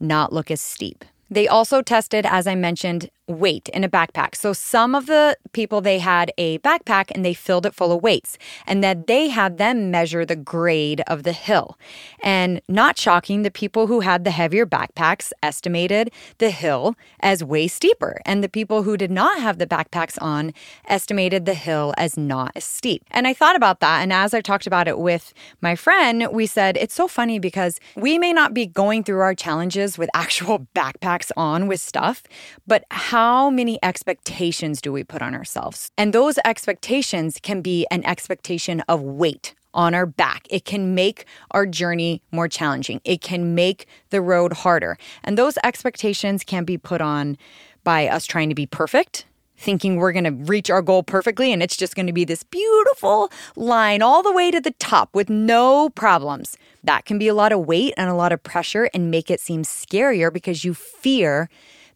not 0.00 0.32
look 0.32 0.50
as 0.50 0.60
steep. 0.60 1.04
They 1.30 1.46
also 1.46 1.80
tested, 1.80 2.26
as 2.26 2.46
I 2.46 2.56
mentioned, 2.56 3.08
weight 3.30 3.68
in 3.70 3.84
a 3.84 3.88
backpack. 3.88 4.34
So 4.34 4.52
some 4.52 4.94
of 4.94 5.06
the 5.06 5.36
people 5.52 5.80
they 5.80 5.98
had 5.98 6.32
a 6.36 6.58
backpack 6.58 7.10
and 7.12 7.24
they 7.24 7.34
filled 7.34 7.64
it 7.64 7.74
full 7.74 7.92
of 7.92 8.02
weights 8.02 8.36
and 8.66 8.82
then 8.82 9.04
they 9.06 9.28
had 9.28 9.58
them 9.58 9.90
measure 9.90 10.26
the 10.26 10.36
grade 10.36 11.02
of 11.06 11.22
the 11.22 11.32
hill. 11.32 11.78
And 12.22 12.60
not 12.68 12.98
shocking, 12.98 13.42
the 13.42 13.50
people 13.50 13.86
who 13.86 14.00
had 14.00 14.24
the 14.24 14.30
heavier 14.30 14.66
backpacks 14.66 15.32
estimated 15.42 16.10
the 16.38 16.50
hill 16.50 16.96
as 17.20 17.44
way 17.44 17.68
steeper 17.68 18.20
and 18.26 18.42
the 18.42 18.48
people 18.48 18.82
who 18.82 18.96
did 18.96 19.10
not 19.10 19.38
have 19.40 19.58
the 19.58 19.66
backpacks 19.66 20.20
on 20.20 20.52
estimated 20.88 21.46
the 21.46 21.54
hill 21.54 21.94
as 21.96 22.16
not 22.16 22.52
as 22.56 22.64
steep. 22.64 23.04
And 23.10 23.26
I 23.26 23.34
thought 23.34 23.56
about 23.56 23.80
that 23.80 24.02
and 24.02 24.12
as 24.12 24.34
I 24.34 24.40
talked 24.40 24.66
about 24.66 24.88
it 24.88 24.98
with 24.98 25.32
my 25.60 25.76
friend, 25.76 26.28
we 26.32 26.46
said 26.46 26.76
it's 26.76 26.94
so 26.94 27.06
funny 27.06 27.38
because 27.38 27.78
we 27.96 28.18
may 28.18 28.32
not 28.32 28.54
be 28.54 28.66
going 28.66 29.04
through 29.04 29.20
our 29.20 29.34
challenges 29.34 29.96
with 29.96 30.10
actual 30.14 30.66
backpacks 30.74 31.19
on 31.36 31.66
with 31.66 31.80
stuff, 31.80 32.22
but 32.66 32.84
how 32.90 33.50
many 33.50 33.78
expectations 33.82 34.80
do 34.80 34.92
we 34.92 35.04
put 35.04 35.22
on 35.22 35.34
ourselves? 35.34 35.90
And 35.98 36.12
those 36.12 36.38
expectations 36.44 37.38
can 37.42 37.60
be 37.60 37.86
an 37.90 38.04
expectation 38.06 38.80
of 38.88 39.02
weight 39.02 39.54
on 39.74 39.94
our 39.94 40.06
back. 40.06 40.46
It 40.50 40.64
can 40.64 40.94
make 40.94 41.24
our 41.52 41.66
journey 41.66 42.22
more 42.32 42.48
challenging. 42.48 43.00
It 43.04 43.20
can 43.20 43.54
make 43.54 43.86
the 44.10 44.20
road 44.20 44.52
harder. 44.52 44.98
And 45.22 45.38
those 45.38 45.58
expectations 45.62 46.44
can 46.44 46.64
be 46.64 46.76
put 46.76 47.00
on 47.00 47.36
by 47.84 48.08
us 48.08 48.26
trying 48.26 48.48
to 48.48 48.54
be 48.54 48.66
perfect, 48.66 49.26
thinking 49.60 49.96
we're 49.96 50.12
going 50.12 50.24
to 50.24 50.30
reach 50.30 50.70
our 50.70 50.82
goal 50.82 51.02
perfectly 51.02 51.52
and 51.52 51.62
it's 51.62 51.76
just 51.76 51.94
going 51.94 52.06
to 52.06 52.12
be 52.12 52.24
this 52.24 52.42
beautiful 52.42 53.30
line 53.54 54.00
all 54.00 54.22
the 54.22 54.32
way 54.32 54.50
to 54.50 54.60
the 54.60 54.70
top 54.72 55.14
with 55.14 55.28
no 55.28 55.90
problems. 55.90 56.56
That 56.82 57.04
can 57.04 57.18
be 57.18 57.28
a 57.28 57.34
lot 57.34 57.52
of 57.52 57.66
weight 57.66 57.92
and 57.96 58.08
a 58.08 58.14
lot 58.14 58.32
of 58.32 58.42
pressure 58.42 58.88
and 58.94 59.10
make 59.10 59.30
it 59.30 59.38
seem 59.38 59.62
scarier 59.62 60.32
because 60.32 60.64
you 60.64 60.72
fear 60.74 61.48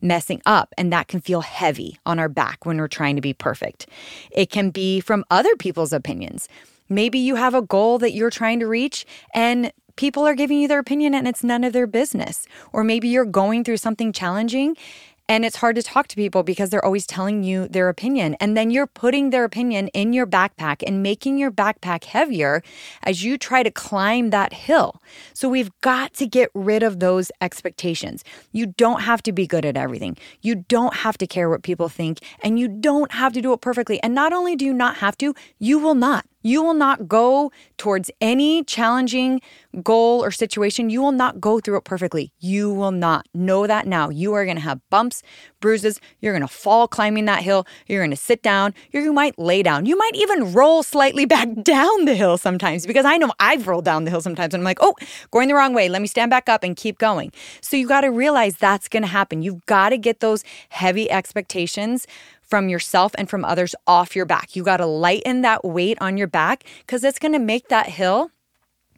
messing 0.02 0.42
up, 0.44 0.74
and 0.76 0.92
that 0.92 1.08
can 1.08 1.18
feel 1.18 1.40
heavy 1.40 1.98
on 2.04 2.18
our 2.18 2.28
back 2.28 2.66
when 2.66 2.76
we're 2.76 2.86
trying 2.86 3.16
to 3.16 3.22
be 3.22 3.32
perfect. 3.32 3.86
It 4.30 4.50
can 4.50 4.68
be 4.68 5.00
from 5.00 5.24
other 5.30 5.56
people's 5.56 5.94
opinions. 5.94 6.46
Maybe 6.90 7.18
you 7.18 7.36
have 7.36 7.54
a 7.54 7.62
goal 7.62 7.98
that 8.00 8.12
you're 8.12 8.28
trying 8.28 8.60
to 8.60 8.66
reach, 8.66 9.06
and 9.32 9.72
people 9.96 10.26
are 10.26 10.34
giving 10.34 10.58
you 10.58 10.68
their 10.68 10.80
opinion 10.80 11.14
and 11.14 11.28
it's 11.28 11.44
none 11.44 11.64
of 11.64 11.72
their 11.72 11.86
business. 11.86 12.46
Or 12.72 12.84
maybe 12.84 13.08
you're 13.08 13.24
going 13.24 13.64
through 13.64 13.76
something 13.78 14.12
challenging 14.12 14.76
And 15.26 15.44
it's 15.44 15.56
hard 15.56 15.76
to 15.76 15.82
talk 15.82 16.08
to 16.08 16.16
people 16.16 16.42
because 16.42 16.68
they're 16.68 16.84
always 16.84 17.06
telling 17.06 17.42
you 17.44 17.66
their 17.66 17.88
opinion. 17.88 18.36
And 18.40 18.56
then 18.56 18.70
you're 18.70 18.86
putting 18.86 19.30
their 19.30 19.44
opinion 19.44 19.88
in 19.88 20.12
your 20.12 20.26
backpack 20.26 20.82
and 20.86 21.02
making 21.02 21.38
your 21.38 21.50
backpack 21.50 22.04
heavier 22.04 22.62
as 23.02 23.24
you 23.24 23.38
try 23.38 23.62
to 23.62 23.70
climb 23.70 24.28
that 24.30 24.52
hill. 24.52 25.00
So 25.32 25.48
we've 25.48 25.70
got 25.80 26.12
to 26.14 26.26
get 26.26 26.50
rid 26.52 26.82
of 26.82 27.00
those 27.00 27.32
expectations. 27.40 28.22
You 28.52 28.66
don't 28.66 29.00
have 29.00 29.22
to 29.22 29.32
be 29.32 29.46
good 29.46 29.64
at 29.64 29.78
everything. 29.78 30.18
You 30.42 30.56
don't 30.56 30.94
have 30.94 31.16
to 31.18 31.26
care 31.26 31.48
what 31.48 31.62
people 31.62 31.88
think, 31.88 32.18
and 32.42 32.58
you 32.58 32.68
don't 32.68 33.12
have 33.12 33.32
to 33.32 33.40
do 33.40 33.54
it 33.54 33.62
perfectly. 33.62 34.02
And 34.02 34.14
not 34.14 34.34
only 34.34 34.56
do 34.56 34.66
you 34.66 34.74
not 34.74 34.96
have 34.96 35.16
to, 35.18 35.34
you 35.58 35.78
will 35.78 35.94
not. 35.94 36.26
You 36.44 36.62
will 36.62 36.74
not 36.74 37.08
go 37.08 37.50
towards 37.78 38.10
any 38.20 38.62
challenging 38.64 39.40
goal 39.82 40.22
or 40.22 40.30
situation. 40.30 40.90
You 40.90 41.00
will 41.00 41.10
not 41.10 41.40
go 41.40 41.58
through 41.58 41.78
it 41.78 41.84
perfectly. 41.84 42.32
You 42.38 42.70
will 42.70 42.92
not. 42.92 43.26
Know 43.34 43.66
that 43.66 43.86
now. 43.86 44.10
You 44.10 44.34
are 44.34 44.44
going 44.44 44.58
to 44.58 44.62
have 44.62 44.80
bumps, 44.90 45.22
bruises. 45.64 45.98
You're 46.20 46.34
going 46.34 46.46
to 46.46 46.54
fall 46.54 46.86
climbing 46.86 47.24
that 47.24 47.42
hill. 47.42 47.66
You're 47.86 48.02
going 48.02 48.10
to 48.10 48.16
sit 48.18 48.42
down. 48.42 48.74
You 48.92 49.14
might 49.14 49.38
lay 49.38 49.62
down. 49.62 49.86
You 49.86 49.96
might 49.96 50.14
even 50.14 50.52
roll 50.52 50.82
slightly 50.82 51.24
back 51.34 51.48
down 51.62 52.04
the 52.04 52.14
hill 52.14 52.36
sometimes 52.36 52.86
because 52.86 53.06
I 53.06 53.16
know 53.16 53.32
I've 53.40 53.66
rolled 53.66 53.86
down 53.86 54.04
the 54.04 54.10
hill 54.10 54.20
sometimes 54.20 54.52
and 54.52 54.60
I'm 54.60 54.64
like, 54.64 54.76
oh, 54.82 54.94
going 55.30 55.48
the 55.48 55.54
wrong 55.54 55.72
way. 55.72 55.88
Let 55.88 56.02
me 56.02 56.06
stand 56.06 56.28
back 56.28 56.50
up 56.50 56.64
and 56.64 56.76
keep 56.76 56.98
going. 56.98 57.32
So 57.62 57.78
you 57.78 57.88
got 57.88 58.02
to 58.02 58.08
realize 58.08 58.56
that's 58.58 58.90
going 58.90 59.04
to 59.04 59.08
happen. 59.08 59.40
You've 59.40 59.64
got 59.64 59.88
to 59.88 59.96
get 59.96 60.20
those 60.20 60.44
heavy 60.68 61.10
expectations 61.10 62.06
from 62.42 62.68
yourself 62.68 63.14
and 63.16 63.30
from 63.30 63.42
others 63.42 63.74
off 63.86 64.14
your 64.14 64.26
back. 64.26 64.54
You 64.54 64.64
got 64.64 64.76
to 64.76 64.86
lighten 64.86 65.40
that 65.40 65.64
weight 65.64 65.96
on 66.02 66.18
your 66.18 66.26
back 66.26 66.64
because 66.80 67.02
it's 67.04 67.18
going 67.18 67.32
to 67.32 67.38
make 67.38 67.68
that 67.68 67.86
hill, 67.86 68.30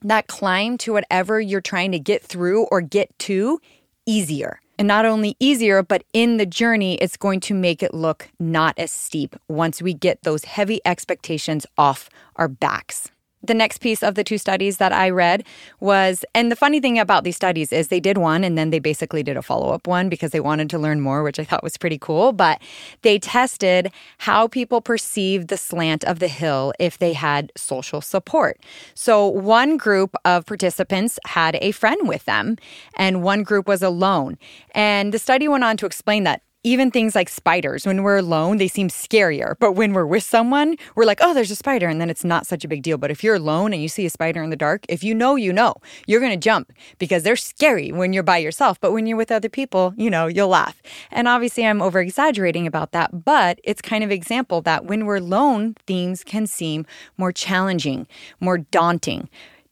that 0.02 0.26
climb 0.26 0.78
to 0.78 0.92
whatever 0.92 1.40
you're 1.40 1.60
trying 1.60 1.92
to 1.92 2.00
get 2.00 2.24
through 2.24 2.64
or 2.72 2.80
get 2.80 3.16
to 3.20 3.60
easier. 4.04 4.58
And 4.78 4.86
not 4.86 5.06
only 5.06 5.36
easier, 5.40 5.82
but 5.82 6.04
in 6.12 6.36
the 6.36 6.46
journey, 6.46 6.96
it's 6.96 7.16
going 7.16 7.40
to 7.40 7.54
make 7.54 7.82
it 7.82 7.94
look 7.94 8.28
not 8.38 8.78
as 8.78 8.90
steep 8.90 9.34
once 9.48 9.80
we 9.80 9.94
get 9.94 10.22
those 10.22 10.44
heavy 10.44 10.80
expectations 10.84 11.66
off 11.78 12.10
our 12.36 12.48
backs 12.48 13.10
the 13.46 13.54
next 13.54 13.78
piece 13.78 14.02
of 14.02 14.14
the 14.14 14.24
two 14.24 14.38
studies 14.38 14.78
that 14.78 14.92
I 14.92 15.10
read 15.10 15.44
was, 15.80 16.24
and 16.34 16.50
the 16.50 16.56
funny 16.56 16.80
thing 16.80 16.98
about 16.98 17.24
these 17.24 17.36
studies 17.36 17.72
is 17.72 17.88
they 17.88 18.00
did 18.00 18.18
one 18.18 18.44
and 18.44 18.56
then 18.56 18.70
they 18.70 18.78
basically 18.78 19.22
did 19.22 19.36
a 19.36 19.42
follow 19.42 19.72
up 19.72 19.86
one 19.86 20.08
because 20.08 20.30
they 20.30 20.40
wanted 20.40 20.70
to 20.70 20.78
learn 20.78 21.00
more, 21.00 21.22
which 21.22 21.38
I 21.38 21.44
thought 21.44 21.62
was 21.62 21.76
pretty 21.76 21.98
cool. 21.98 22.32
But 22.32 22.60
they 23.02 23.18
tested 23.18 23.90
how 24.18 24.48
people 24.48 24.80
perceived 24.80 25.48
the 25.48 25.56
slant 25.56 26.04
of 26.04 26.18
the 26.18 26.28
hill 26.28 26.72
if 26.78 26.98
they 26.98 27.12
had 27.12 27.52
social 27.56 28.00
support. 28.00 28.60
So 28.94 29.26
one 29.26 29.76
group 29.76 30.14
of 30.24 30.46
participants 30.46 31.18
had 31.26 31.56
a 31.60 31.72
friend 31.72 32.08
with 32.08 32.24
them, 32.24 32.56
and 32.96 33.22
one 33.22 33.42
group 33.42 33.66
was 33.66 33.82
alone. 33.82 34.38
And 34.72 35.12
the 35.12 35.18
study 35.18 35.48
went 35.48 35.64
on 35.64 35.76
to 35.78 35.86
explain 35.86 36.24
that 36.24 36.42
even 36.66 36.90
things 36.90 37.14
like 37.14 37.28
spiders, 37.28 37.86
when 37.86 38.02
we're 38.02 38.16
alone, 38.16 38.56
they 38.56 38.66
seem 38.66 38.88
scarier. 38.88 39.54
But 39.60 39.74
when 39.74 39.92
we're 39.92 40.04
with 40.04 40.24
someone, 40.24 40.74
we're 40.96 41.04
like, 41.04 41.20
oh, 41.22 41.32
there's 41.32 41.52
a 41.52 41.54
spider. 41.54 41.86
And 41.86 42.00
then 42.00 42.10
it's 42.10 42.24
not 42.24 42.44
such 42.44 42.64
a 42.64 42.68
big 42.68 42.82
deal. 42.82 42.98
But 42.98 43.12
if 43.12 43.22
you're 43.22 43.36
alone 43.36 43.72
and 43.72 43.80
you 43.80 43.88
see 43.88 44.04
a 44.04 44.10
spider 44.10 44.42
in 44.42 44.50
the 44.50 44.56
dark, 44.56 44.84
if 44.88 45.04
you 45.04 45.14
know, 45.14 45.36
you 45.36 45.52
know, 45.52 45.76
you're 46.08 46.18
going 46.18 46.32
to 46.32 46.36
jump 46.36 46.72
because 46.98 47.22
they're 47.22 47.36
scary 47.36 47.92
when 47.92 48.12
you're 48.12 48.24
by 48.24 48.38
yourself. 48.38 48.80
But 48.80 48.90
when 48.90 49.06
you're 49.06 49.16
with 49.16 49.30
other 49.30 49.48
people, 49.48 49.94
you 49.96 50.10
know, 50.10 50.26
you'll 50.26 50.48
laugh. 50.48 50.82
And 51.12 51.28
obviously, 51.28 51.64
I'm 51.64 51.80
over 51.80 52.00
exaggerating 52.00 52.66
about 52.66 52.90
that. 52.90 53.24
But 53.24 53.60
it's 53.62 53.80
kind 53.80 54.02
of 54.02 54.10
example 54.10 54.60
that 54.62 54.86
when 54.86 55.06
we're 55.06 55.18
alone, 55.18 55.76
things 55.86 56.24
can 56.24 56.48
seem 56.48 56.84
more 57.16 57.30
challenging, 57.30 58.08
more 58.40 58.58
daunting 58.58 59.28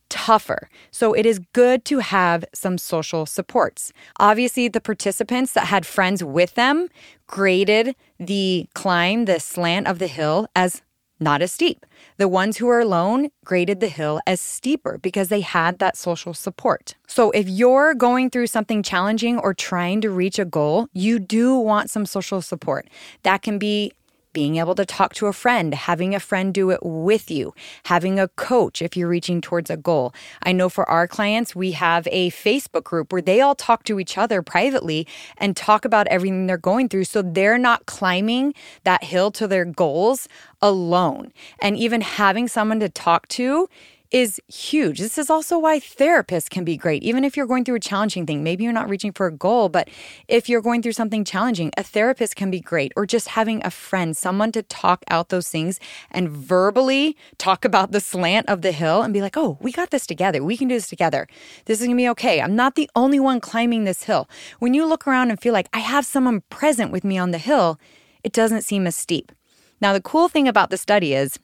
tougher. 0.08 0.68
So 0.90 1.12
it 1.12 1.26
is 1.26 1.40
good 1.52 1.84
to 1.86 1.98
have 1.98 2.44
some 2.54 2.78
social 2.78 3.26
supports. 3.26 3.92
Obviously, 4.18 4.68
the 4.68 4.80
participants 4.80 5.52
that 5.52 5.66
had 5.66 5.86
friends 5.86 6.22
with 6.22 6.54
them 6.54 6.88
graded 7.26 7.94
the 8.18 8.68
climb, 8.74 9.24
the 9.24 9.40
slant 9.40 9.86
of 9.86 9.98
the 9.98 10.06
hill, 10.06 10.46
as 10.54 10.82
not 11.20 11.42
as 11.42 11.52
steep. 11.52 11.86
The 12.16 12.28
ones 12.28 12.56
who 12.56 12.68
are 12.68 12.80
alone 12.80 13.30
graded 13.44 13.80
the 13.80 13.88
hill 13.88 14.20
as 14.26 14.40
steeper 14.40 14.98
because 14.98 15.28
they 15.28 15.40
had 15.40 15.78
that 15.78 15.96
social 15.96 16.34
support. 16.34 16.94
So 17.06 17.30
if 17.30 17.48
you're 17.48 17.94
going 17.94 18.30
through 18.30 18.48
something 18.48 18.82
challenging 18.82 19.38
or 19.38 19.54
trying 19.54 20.00
to 20.02 20.10
reach 20.10 20.38
a 20.38 20.44
goal, 20.44 20.88
you 20.92 21.18
do 21.18 21.56
want 21.56 21.90
some 21.90 22.06
social 22.06 22.42
support. 22.42 22.88
That 23.22 23.42
can 23.42 23.58
be 23.58 23.92
being 24.34 24.56
able 24.56 24.74
to 24.74 24.84
talk 24.84 25.14
to 25.14 25.28
a 25.28 25.32
friend, 25.32 25.72
having 25.72 26.14
a 26.14 26.20
friend 26.20 26.52
do 26.52 26.70
it 26.70 26.80
with 26.82 27.30
you, 27.30 27.54
having 27.84 28.20
a 28.20 28.28
coach 28.28 28.82
if 28.82 28.98
you're 28.98 29.08
reaching 29.08 29.40
towards 29.40 29.70
a 29.70 29.78
goal. 29.78 30.12
I 30.42 30.52
know 30.52 30.68
for 30.68 30.86
our 30.90 31.08
clients, 31.08 31.56
we 31.56 31.72
have 31.72 32.06
a 32.10 32.30
Facebook 32.30 32.84
group 32.84 33.12
where 33.12 33.22
they 33.22 33.40
all 33.40 33.54
talk 33.54 33.84
to 33.84 33.98
each 33.98 34.18
other 34.18 34.42
privately 34.42 35.06
and 35.38 35.56
talk 35.56 35.86
about 35.86 36.06
everything 36.08 36.46
they're 36.46 36.58
going 36.58 36.90
through 36.90 37.04
so 37.04 37.22
they're 37.22 37.56
not 37.56 37.86
climbing 37.86 38.52
that 38.82 39.04
hill 39.04 39.30
to 39.30 39.48
their 39.48 39.64
goals 39.64 40.28
alone. 40.60 41.32
And 41.60 41.76
even 41.78 42.02
having 42.02 42.48
someone 42.48 42.80
to 42.80 42.90
talk 42.90 43.28
to 43.28 43.68
is 44.14 44.40
huge. 44.46 45.00
This 45.00 45.18
is 45.18 45.28
also 45.28 45.58
why 45.58 45.80
therapists 45.80 46.48
can 46.48 46.64
be 46.64 46.76
great. 46.76 47.02
Even 47.02 47.24
if 47.24 47.36
you're 47.36 47.48
going 47.48 47.64
through 47.64 47.74
a 47.74 47.80
challenging 47.80 48.24
thing, 48.24 48.44
maybe 48.44 48.62
you're 48.62 48.72
not 48.72 48.88
reaching 48.88 49.10
for 49.10 49.26
a 49.26 49.32
goal, 49.32 49.68
but 49.68 49.88
if 50.28 50.48
you're 50.48 50.62
going 50.62 50.82
through 50.82 50.92
something 50.92 51.24
challenging, 51.24 51.72
a 51.76 51.82
therapist 51.82 52.36
can 52.36 52.48
be 52.48 52.60
great. 52.60 52.92
Or 52.94 53.06
just 53.06 53.26
having 53.26 53.60
a 53.66 53.72
friend, 53.72 54.16
someone 54.16 54.52
to 54.52 54.62
talk 54.62 55.02
out 55.10 55.30
those 55.30 55.48
things 55.48 55.80
and 56.12 56.30
verbally 56.30 57.16
talk 57.38 57.64
about 57.64 57.90
the 57.90 57.98
slant 57.98 58.48
of 58.48 58.62
the 58.62 58.70
hill 58.70 59.02
and 59.02 59.12
be 59.12 59.20
like, 59.20 59.36
oh, 59.36 59.58
we 59.60 59.72
got 59.72 59.90
this 59.90 60.06
together. 60.06 60.44
We 60.44 60.56
can 60.56 60.68
do 60.68 60.76
this 60.76 60.88
together. 60.88 61.26
This 61.64 61.80
is 61.80 61.88
gonna 61.88 61.96
be 61.96 62.08
okay. 62.10 62.40
I'm 62.40 62.54
not 62.54 62.76
the 62.76 62.88
only 62.94 63.18
one 63.18 63.40
climbing 63.40 63.82
this 63.82 64.04
hill. 64.04 64.30
When 64.60 64.74
you 64.74 64.86
look 64.86 65.08
around 65.08 65.30
and 65.30 65.40
feel 65.40 65.52
like 65.52 65.68
I 65.72 65.80
have 65.80 66.06
someone 66.06 66.44
present 66.50 66.92
with 66.92 67.02
me 67.02 67.18
on 67.18 67.32
the 67.32 67.38
hill, 67.38 67.80
it 68.22 68.32
doesn't 68.32 68.62
seem 68.62 68.86
as 68.86 68.94
steep. 68.94 69.32
Now, 69.80 69.92
the 69.92 70.00
cool 70.00 70.28
thing 70.28 70.46
about 70.46 70.70
the 70.70 70.76
study 70.76 71.14
is 71.14 71.36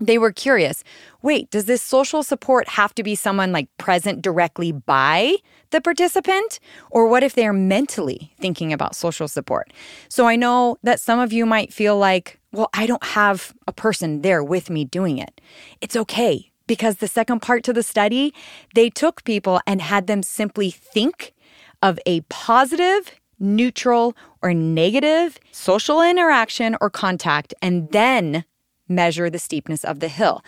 they 0.00 0.18
were 0.18 0.32
curious 0.32 0.84
wait, 1.22 1.50
does 1.50 1.64
this 1.64 1.82
social 1.82 2.22
support 2.22 2.68
have 2.68 2.94
to 2.94 3.02
be 3.02 3.14
someone 3.14 3.50
like 3.50 3.68
present 3.76 4.22
directly 4.22 4.70
by 4.70 5.34
the 5.70 5.80
participant? 5.80 6.60
Or 6.90 7.08
what 7.08 7.22
if 7.22 7.34
they're 7.34 7.52
mentally 7.52 8.32
thinking 8.40 8.72
about 8.72 8.94
social 8.94 9.26
support? 9.26 9.72
So 10.08 10.26
I 10.26 10.36
know 10.36 10.78
that 10.84 11.00
some 11.00 11.18
of 11.18 11.32
you 11.32 11.44
might 11.44 11.72
feel 11.72 11.98
like, 11.98 12.38
well, 12.52 12.70
I 12.72 12.86
don't 12.86 13.02
have 13.04 13.52
a 13.66 13.72
person 13.72 14.22
there 14.22 14.44
with 14.44 14.70
me 14.70 14.84
doing 14.84 15.18
it. 15.18 15.40
It's 15.80 15.96
okay 15.96 16.50
because 16.68 16.96
the 16.96 17.08
second 17.08 17.40
part 17.40 17.64
to 17.64 17.72
the 17.72 17.82
study, 17.82 18.32
they 18.74 18.90
took 18.90 19.24
people 19.24 19.60
and 19.66 19.82
had 19.82 20.06
them 20.06 20.22
simply 20.22 20.70
think 20.70 21.34
of 21.82 21.98
a 22.06 22.20
positive, 22.22 23.10
neutral, 23.38 24.16
or 24.42 24.54
negative 24.54 25.38
social 25.50 26.00
interaction 26.00 26.76
or 26.80 26.90
contact 26.90 27.54
and 27.60 27.90
then 27.90 28.44
measure 28.88 29.30
the 29.30 29.38
steepness 29.38 29.84
of 29.84 30.00
the 30.00 30.08
hill. 30.08 30.42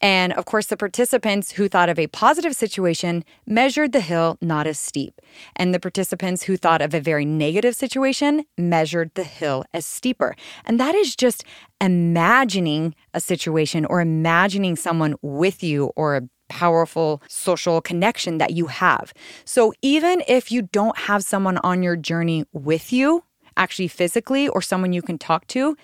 And 0.00 0.34
of 0.34 0.44
course, 0.44 0.66
the 0.66 0.76
participants 0.76 1.52
who 1.52 1.66
thought 1.66 1.88
of 1.88 1.98
a 1.98 2.08
positive 2.08 2.54
situation 2.54 3.24
measured 3.46 3.92
the 3.92 4.00
hill 4.00 4.36
not 4.42 4.66
as 4.66 4.78
steep. 4.78 5.20
And 5.56 5.72
the 5.72 5.80
participants 5.80 6.42
who 6.42 6.58
thought 6.58 6.82
of 6.82 6.92
a 6.92 7.00
very 7.00 7.24
negative 7.24 7.74
situation 7.74 8.44
measured 8.58 9.12
the 9.14 9.24
hill 9.24 9.64
as 9.72 9.86
steeper. 9.86 10.36
And 10.66 10.78
that 10.78 10.94
is 10.94 11.16
just 11.16 11.42
imagining 11.80 12.94
a 13.14 13.20
situation 13.20 13.86
or 13.86 14.02
imagining 14.02 14.76
someone 14.76 15.14
with 15.22 15.62
you 15.62 15.86
or 15.96 16.16
a 16.16 16.28
powerful 16.50 17.22
social 17.26 17.80
connection 17.80 18.36
that 18.38 18.52
you 18.52 18.66
have. 18.66 19.14
So 19.46 19.72
even 19.80 20.22
if 20.28 20.52
you 20.52 20.62
don't 20.62 20.98
have 20.98 21.24
someone 21.24 21.58
on 21.58 21.82
your 21.82 21.96
journey 21.96 22.44
with 22.52 22.92
you, 22.92 23.24
actually 23.56 23.88
physically, 23.88 24.48
or 24.48 24.60
someone 24.60 24.92
you 24.92 25.00
can 25.02 25.16
talk 25.16 25.46
to, 25.46 25.76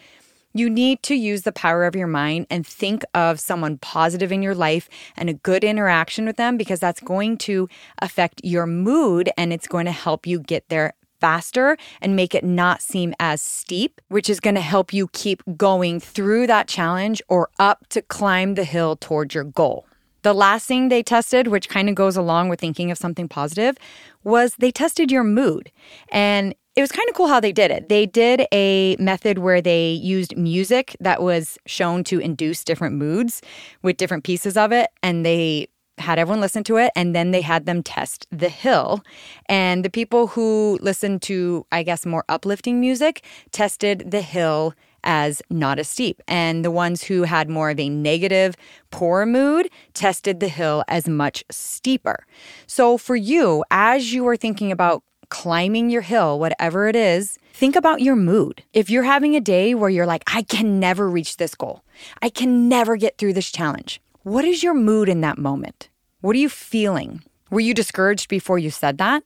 you 0.52 0.68
need 0.68 1.02
to 1.04 1.14
use 1.14 1.42
the 1.42 1.52
power 1.52 1.84
of 1.84 1.94
your 1.94 2.06
mind 2.06 2.46
and 2.50 2.66
think 2.66 3.04
of 3.14 3.38
someone 3.40 3.78
positive 3.78 4.32
in 4.32 4.42
your 4.42 4.54
life 4.54 4.88
and 5.16 5.28
a 5.28 5.34
good 5.34 5.64
interaction 5.64 6.26
with 6.26 6.36
them 6.36 6.56
because 6.56 6.80
that's 6.80 7.00
going 7.00 7.38
to 7.38 7.68
affect 8.00 8.40
your 8.44 8.66
mood 8.66 9.30
and 9.36 9.52
it's 9.52 9.68
going 9.68 9.86
to 9.86 9.92
help 9.92 10.26
you 10.26 10.40
get 10.40 10.68
there 10.68 10.94
faster 11.20 11.76
and 12.00 12.16
make 12.16 12.34
it 12.34 12.42
not 12.42 12.82
seem 12.82 13.14
as 13.20 13.42
steep, 13.42 14.00
which 14.08 14.28
is 14.30 14.40
going 14.40 14.54
to 14.54 14.60
help 14.60 14.92
you 14.92 15.08
keep 15.08 15.42
going 15.56 16.00
through 16.00 16.46
that 16.46 16.66
challenge 16.66 17.22
or 17.28 17.50
up 17.58 17.86
to 17.90 18.02
climb 18.02 18.54
the 18.54 18.64
hill 18.64 18.96
towards 18.96 19.34
your 19.34 19.44
goal. 19.44 19.86
The 20.22 20.34
last 20.34 20.66
thing 20.66 20.88
they 20.88 21.02
tested, 21.02 21.48
which 21.48 21.68
kind 21.68 21.88
of 21.88 21.94
goes 21.94 22.16
along 22.16 22.48
with 22.48 22.60
thinking 22.60 22.90
of 22.90 22.98
something 22.98 23.28
positive, 23.28 23.76
was 24.22 24.54
they 24.56 24.70
tested 24.70 25.10
your 25.10 25.24
mood. 25.24 25.70
And 26.10 26.54
it 26.80 26.82
was 26.82 26.92
kind 26.92 27.08
of 27.10 27.14
cool 27.14 27.26
how 27.26 27.40
they 27.40 27.52
did 27.52 27.70
it. 27.70 27.90
They 27.90 28.06
did 28.06 28.46
a 28.54 28.96
method 28.98 29.36
where 29.36 29.60
they 29.60 29.90
used 29.90 30.34
music 30.34 30.96
that 30.98 31.20
was 31.22 31.58
shown 31.66 32.04
to 32.04 32.18
induce 32.18 32.64
different 32.64 32.96
moods 32.96 33.42
with 33.82 33.98
different 33.98 34.24
pieces 34.24 34.56
of 34.56 34.72
it. 34.72 34.88
And 35.02 35.26
they 35.26 35.68
had 35.98 36.18
everyone 36.18 36.40
listen 36.40 36.64
to 36.64 36.78
it 36.78 36.90
and 36.96 37.14
then 37.14 37.32
they 37.32 37.42
had 37.42 37.66
them 37.66 37.82
test 37.82 38.26
the 38.30 38.48
hill. 38.48 39.04
And 39.44 39.84
the 39.84 39.90
people 39.90 40.28
who 40.28 40.78
listened 40.80 41.20
to, 41.22 41.66
I 41.70 41.82
guess, 41.82 42.06
more 42.06 42.24
uplifting 42.30 42.80
music 42.80 43.22
tested 43.52 44.10
the 44.10 44.22
hill 44.22 44.72
as 45.04 45.42
not 45.50 45.78
as 45.78 45.86
steep. 45.86 46.22
And 46.28 46.64
the 46.64 46.70
ones 46.70 47.04
who 47.04 47.24
had 47.24 47.50
more 47.50 47.68
of 47.68 47.78
a 47.78 47.90
negative, 47.90 48.56
poor 48.90 49.26
mood 49.26 49.68
tested 49.92 50.40
the 50.40 50.48
hill 50.48 50.82
as 50.88 51.06
much 51.06 51.44
steeper. 51.50 52.24
So 52.66 52.96
for 52.96 53.16
you, 53.16 53.64
as 53.70 54.14
you 54.14 54.26
are 54.28 54.36
thinking 54.38 54.72
about 54.72 55.02
climbing 55.30 55.88
your 55.88 56.02
hill, 56.02 56.38
whatever 56.38 56.86
it 56.88 56.96
is, 56.96 57.38
think 57.54 57.74
about 57.74 58.02
your 58.02 58.16
mood. 58.16 58.62
If 58.72 58.90
you're 58.90 59.04
having 59.04 59.34
a 59.34 59.40
day 59.40 59.74
where 59.74 59.90
you're 59.90 60.06
like, 60.06 60.22
I 60.26 60.42
can 60.42 60.78
never 60.78 61.08
reach 61.08 61.38
this 61.38 61.54
goal, 61.54 61.82
I 62.20 62.28
can 62.28 62.68
never 62.68 62.96
get 62.96 63.16
through 63.16 63.32
this 63.32 63.50
challenge, 63.50 64.00
what 64.22 64.44
is 64.44 64.62
your 64.62 64.74
mood 64.74 65.08
in 65.08 65.22
that 65.22 65.38
moment? 65.38 65.88
What 66.20 66.36
are 66.36 66.40
you 66.40 66.50
feeling? 66.50 67.22
Were 67.50 67.60
you 67.60 67.72
discouraged 67.72 68.28
before 68.28 68.58
you 68.58 68.70
said 68.70 68.98
that? 68.98 69.24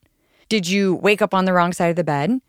Did 0.49 0.69
you 0.69 0.95
wake 0.95 1.21
up 1.21 1.35
on 1.35 1.47
the 1.47 1.53
wrong 1.53 1.73
side 1.73 1.91
of 1.91 1.97
the 1.97 2.05
bed? 2.05 2.41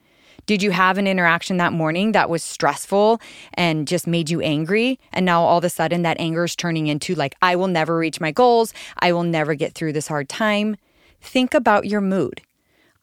Did 0.45 0.61
you 0.61 0.69
have 0.69 0.99
an 0.99 1.07
interaction 1.07 1.57
that 1.57 1.73
morning 1.73 2.11
that 2.11 2.29
was 2.29 2.43
stressful 2.43 3.19
and 3.55 3.87
just 3.87 4.05
made 4.05 4.29
you 4.29 4.41
angry? 4.41 4.99
And 5.11 5.25
now 5.25 5.41
all 5.41 5.57
of 5.57 5.63
a 5.63 5.69
sudden 5.69 6.03
that 6.03 6.19
anger 6.19 6.43
is 6.43 6.55
turning 6.55 6.85
into 6.85 7.15
like, 7.15 7.35
I 7.41 7.55
will 7.55 7.67
never 7.67 7.97
reach 7.97 8.21
my 8.21 8.31
goals. 8.31 8.73
I 8.99 9.11
will 9.11 9.23
never 9.23 9.55
get 9.55 9.73
through 9.73 9.93
this 9.93 10.07
hard 10.07 10.29
time. 10.29 10.77
Think 11.19 11.55
about 11.55 11.87
your 11.87 12.01
mood. 12.01 12.41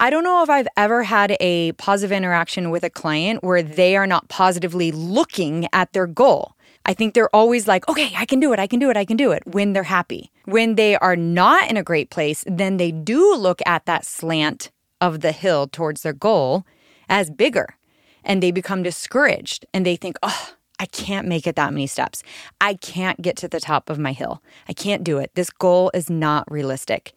I 0.02 0.10
don't 0.10 0.24
know 0.24 0.42
if 0.42 0.50
I've 0.50 0.66
ever 0.76 1.04
had 1.04 1.36
a 1.38 1.70
positive 1.74 2.10
interaction 2.10 2.72
with 2.72 2.82
a 2.82 2.90
client 2.90 3.44
where 3.44 3.62
mm-hmm. 3.62 3.74
they 3.74 3.96
are 3.96 4.06
not 4.06 4.28
positively 4.28 4.90
looking 4.90 5.68
at 5.72 5.92
their 5.92 6.08
goal. 6.08 6.56
I 6.84 6.92
think 6.92 7.14
they're 7.14 7.32
always 7.32 7.68
like, 7.68 7.88
okay, 7.88 8.12
I 8.16 8.26
can 8.26 8.40
do 8.40 8.52
it, 8.52 8.58
I 8.58 8.66
can 8.66 8.80
do 8.80 8.90
it, 8.90 8.96
I 8.96 9.04
can 9.04 9.16
do 9.16 9.30
it 9.30 9.44
when 9.46 9.74
they're 9.74 9.84
happy. 9.84 10.32
When 10.46 10.74
they 10.74 10.96
are 10.96 11.14
not 11.14 11.70
in 11.70 11.76
a 11.76 11.84
great 11.84 12.10
place, 12.10 12.42
then 12.48 12.78
they 12.78 12.90
do 12.90 13.36
look 13.36 13.62
at 13.64 13.86
that 13.86 14.04
slant 14.04 14.72
of 15.00 15.20
the 15.20 15.30
hill 15.30 15.68
towards 15.68 16.02
their 16.02 16.12
goal 16.12 16.66
as 17.08 17.30
bigger 17.30 17.76
and 18.24 18.42
they 18.42 18.50
become 18.50 18.82
discouraged 18.82 19.66
and 19.72 19.86
they 19.86 19.94
think, 19.94 20.16
oh, 20.24 20.54
I 20.80 20.86
can't 20.86 21.28
make 21.28 21.46
it 21.46 21.54
that 21.54 21.72
many 21.72 21.86
steps. 21.86 22.24
I 22.60 22.74
can't 22.74 23.22
get 23.22 23.36
to 23.36 23.46
the 23.46 23.60
top 23.60 23.88
of 23.88 24.00
my 24.00 24.10
hill. 24.10 24.42
I 24.68 24.72
can't 24.72 25.04
do 25.04 25.18
it. 25.18 25.30
This 25.36 25.50
goal 25.50 25.92
is 25.94 26.10
not 26.10 26.50
realistic. 26.50 27.12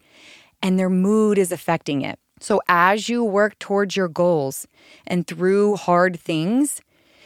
And 0.62 0.78
their 0.78 0.88
mood 0.88 1.36
is 1.36 1.50
affecting 1.50 2.02
it. 2.02 2.20
So, 2.38 2.60
as 2.68 3.08
you 3.08 3.24
work 3.24 3.58
towards 3.58 3.96
your 3.96 4.08
goals 4.08 4.66
and 5.06 5.26
through 5.26 5.76
hard 5.76 6.20
things, 6.20 6.82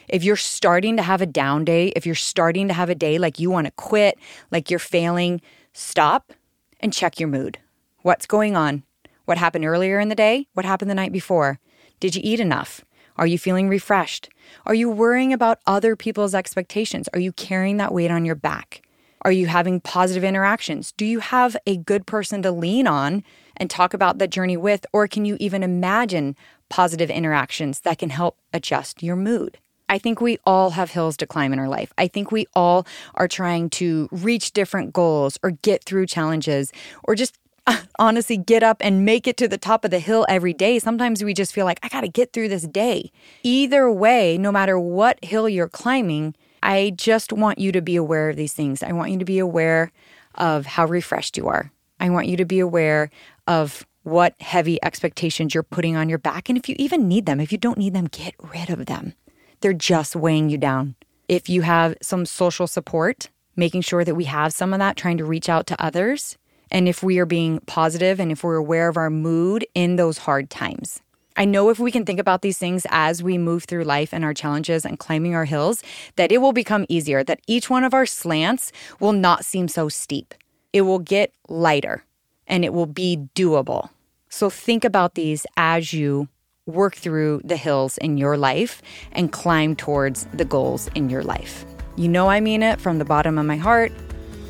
if 0.09 0.23
you're 0.23 0.37
starting 0.37 0.97
to 0.97 1.03
have 1.03 1.21
a 1.21 1.27
down 1.27 1.65
day, 1.65 1.89
if 1.97 2.07
you're 2.07 2.15
starting 2.15 2.69
to 2.69 2.75
have 2.75 2.91
a 2.91 2.95
day 2.95 3.19
like 3.19 3.41
you 3.41 3.51
want 3.51 3.67
to 3.67 3.73
quit, 3.73 4.19
like 4.53 4.71
you're 4.71 4.79
failing, 4.79 5.41
stop 5.73 6.33
and 6.79 6.93
check 6.93 7.19
your 7.19 7.29
mood. 7.29 7.59
What's 8.03 8.27
going 8.27 8.57
on? 8.57 8.85
What 9.25 9.39
happened 9.39 9.65
earlier 9.65 9.99
in 9.99 10.09
the 10.09 10.15
day? 10.15 10.47
What 10.55 10.65
happened 10.65 10.91
the 10.91 10.95
night 10.95 11.13
before? 11.13 11.59
Did 11.99 12.15
you 12.15 12.23
eat 12.25 12.41
enough? 12.41 12.85
Are 13.17 13.27
you 13.27 13.39
feeling 13.39 13.69
refreshed? 13.69 14.31
Are 14.65 14.75
you 14.75 14.89
worrying 14.89 15.33
about 15.33 15.61
other 15.67 15.97
people's 15.97 16.35
expectations? 16.35 17.09
Are 17.13 17.21
you 17.21 17.33
carrying 17.33 17.77
that 17.77 17.93
weight 17.93 18.11
on 18.11 18.25
your 18.25 18.35
back? 18.35 18.83
Are 19.23 19.33
you 19.33 19.49
having 19.49 19.81
positive 19.81 20.25
interactions? 20.25 20.93
Do 20.93 21.05
you 21.05 21.21
have 21.21 21.57
a 21.67 21.77
good 21.77 22.07
person 22.07 22.41
to 22.43 22.51
lean 22.51 22.87
on 22.87 23.23
and 23.61 23.71
talk 23.71 23.95
about 23.95 24.19
that 24.19 24.31
journey 24.31 24.57
with? 24.57 24.85
Or 24.93 25.07
can 25.07 25.25
you 25.25 25.37
even 25.39 25.63
imagine 25.63 26.35
positive 26.69 27.11
interactions 27.11 27.81
that 27.81 27.99
can 27.99 28.11
help 28.11 28.37
adjust 28.53 29.03
your 29.03 29.15
mood? 29.15 29.59
I 29.89 29.99
think 29.99 30.21
we 30.21 30.39
all 30.47 30.71
have 30.71 30.93
hills 30.93 31.17
to 31.19 31.27
climb 31.27 31.53
in 31.53 31.59
our 31.59 31.69
life. 31.69 31.93
I 31.99 32.09
think 32.09 32.31
we 32.33 32.47
all 32.55 32.87
are 33.17 33.29
trying 33.29 33.71
to 33.71 34.09
reach 34.11 34.53
different 34.53 34.93
goals 34.93 35.39
or 35.43 35.51
get 35.51 35.85
through 35.85 36.07
challenges 36.07 36.73
or 37.05 37.15
just 37.15 37.37
honestly 37.99 38.37
get 38.37 38.63
up 38.63 38.79
and 38.81 39.05
make 39.05 39.27
it 39.27 39.37
to 39.39 39.49
the 39.49 39.59
top 39.59 39.85
of 39.85 39.91
the 39.91 39.99
hill 39.99 40.25
every 40.29 40.55
day. 40.55 40.79
Sometimes 40.79 41.23
we 41.25 41.35
just 41.35 41.53
feel 41.53 41.65
like, 41.65 41.81
I 41.83 41.89
got 41.89 42.03
to 42.03 42.09
get 42.09 42.33
through 42.33 42.49
this 42.49 42.63
day. 42.63 43.11
Either 43.43 43.91
way, 43.91 44.39
no 44.39 44.53
matter 44.53 44.79
what 44.79 45.23
hill 45.25 45.49
you're 45.49 45.69
climbing, 45.69 46.35
I 46.63 46.93
just 46.97 47.33
want 47.33 47.59
you 47.59 47.73
to 47.73 47.83
be 47.83 47.97
aware 47.97 48.31
of 48.31 48.37
these 48.37 48.53
things. 48.53 48.83
I 48.83 48.93
want 48.93 49.11
you 49.11 49.19
to 49.19 49.25
be 49.25 49.41
aware 49.41 49.91
of 50.37 50.67
how 50.67 50.87
refreshed 50.87 51.37
you 51.37 51.49
are. 51.49 51.73
I 52.01 52.11
want 52.11 52.27
you 52.27 52.37
to 52.39 52.45
be 52.45 52.59
aware 52.59 53.11
of 53.47 53.87
what 54.03 54.35
heavy 54.41 54.83
expectations 54.83 55.55
you're 55.55 55.63
putting 55.63 55.95
on 55.95 56.09
your 56.09 56.19
back. 56.19 56.49
And 56.49 56.57
if 56.57 56.69
you 56.69 56.75
even 56.79 57.07
need 57.07 57.27
them, 57.27 57.39
if 57.39 57.53
you 57.53 57.59
don't 57.59 57.79
need 57.79 57.95
them, 57.95 58.07
get 58.07 58.35
rid 58.39 58.71
of 58.71 58.87
them. 58.87 59.15
They're 59.61 59.73
just 59.73 60.17
weighing 60.17 60.49
you 60.49 60.59
down. 60.59 60.97
If 61.29 61.49
you 61.49 61.63
have 61.63 61.97
some 62.03 62.25
social 62.27 62.67
support, 62.67 63.29
making 63.55 63.83
sure 63.83 64.05
that 64.05 64.15
we 64.15 64.25
have 64.25 64.53
some 64.53 64.73
of 64.73 64.79
that, 64.79 64.97
trying 64.97 65.19
to 65.19 65.25
reach 65.25 65.49
out 65.49 65.67
to 65.69 65.83
others 65.83 66.39
and 66.71 66.89
if 66.89 67.03
we 67.03 67.19
are 67.19 67.27
being 67.27 67.61
positive 67.61 68.19
and 68.21 68.33
if 68.33 68.43
we're 68.43 68.57
aware 68.57 68.89
of 68.89 68.97
our 68.97 69.11
mood 69.11 69.67
in 69.75 69.97
those 69.97 70.19
hard 70.19 70.51
times. 70.51 71.01
I 71.37 71.45
know 71.45 71.71
if 71.71 71.79
we 71.79 71.91
can 71.91 72.05
think 72.05 72.21
about 72.21 72.43
these 72.43 72.59
things 72.59 72.87
as 72.91 73.23
we 73.23 73.39
move 73.39 73.65
through 73.65 73.85
life 73.85 74.13
and 74.13 74.25
our 74.25 74.35
challenges 74.35 74.85
and 74.85 74.99
climbing 74.99 75.35
our 75.35 75.45
hills, 75.45 75.83
that 76.17 76.33
it 76.33 76.39
will 76.39 76.53
become 76.53 76.87
easier, 76.89 77.25
that 77.25 77.41
each 77.47 77.71
one 77.71 77.85
of 77.85 77.95
our 77.95 78.07
slants 78.07 78.73
will 78.99 79.13
not 79.13 79.45
seem 79.45 79.69
so 79.69 79.89
steep. 79.89 80.35
It 80.73 80.83
will 80.83 80.99
get 80.99 81.33
lighter 81.49 82.05
and 82.47 82.65
it 82.65 82.73
will 82.73 82.87
be 82.87 83.29
doable. 83.35 83.91
So 84.29 84.51
think 84.51 84.85
about 84.85 85.15
these 85.15 85.47
as 85.57 85.93
you 85.93 86.29
work 86.67 86.95
through 86.95 87.41
the 87.45 87.57
hills 87.57 87.99
in 87.99 88.17
your 88.17 88.37
life 88.37 88.81
and 89.13 89.33
climb 89.33 89.75
towards 89.75 90.27
the 90.27 90.45
goals 90.45 90.89
in 90.95 91.11
your 91.11 91.23
life. 91.23 91.65
You 91.97 92.09
know, 92.09 92.29
I 92.29 92.41
mean 92.41 92.63
it 92.63 92.81
from 92.81 92.99
the 92.99 93.05
bottom 93.05 93.39
of 93.39 93.47
my 93.47 93.57
heart. 93.57 93.93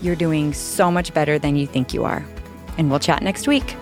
You're 0.02 0.16
doing 0.16 0.52
so 0.52 0.90
much 0.90 1.14
better 1.14 1.38
than 1.38 1.56
you 1.56 1.66
think 1.66 1.94
you 1.94 2.04
are. 2.04 2.24
And 2.78 2.90
we'll 2.90 3.00
chat 3.00 3.22
next 3.22 3.48
week. 3.48 3.74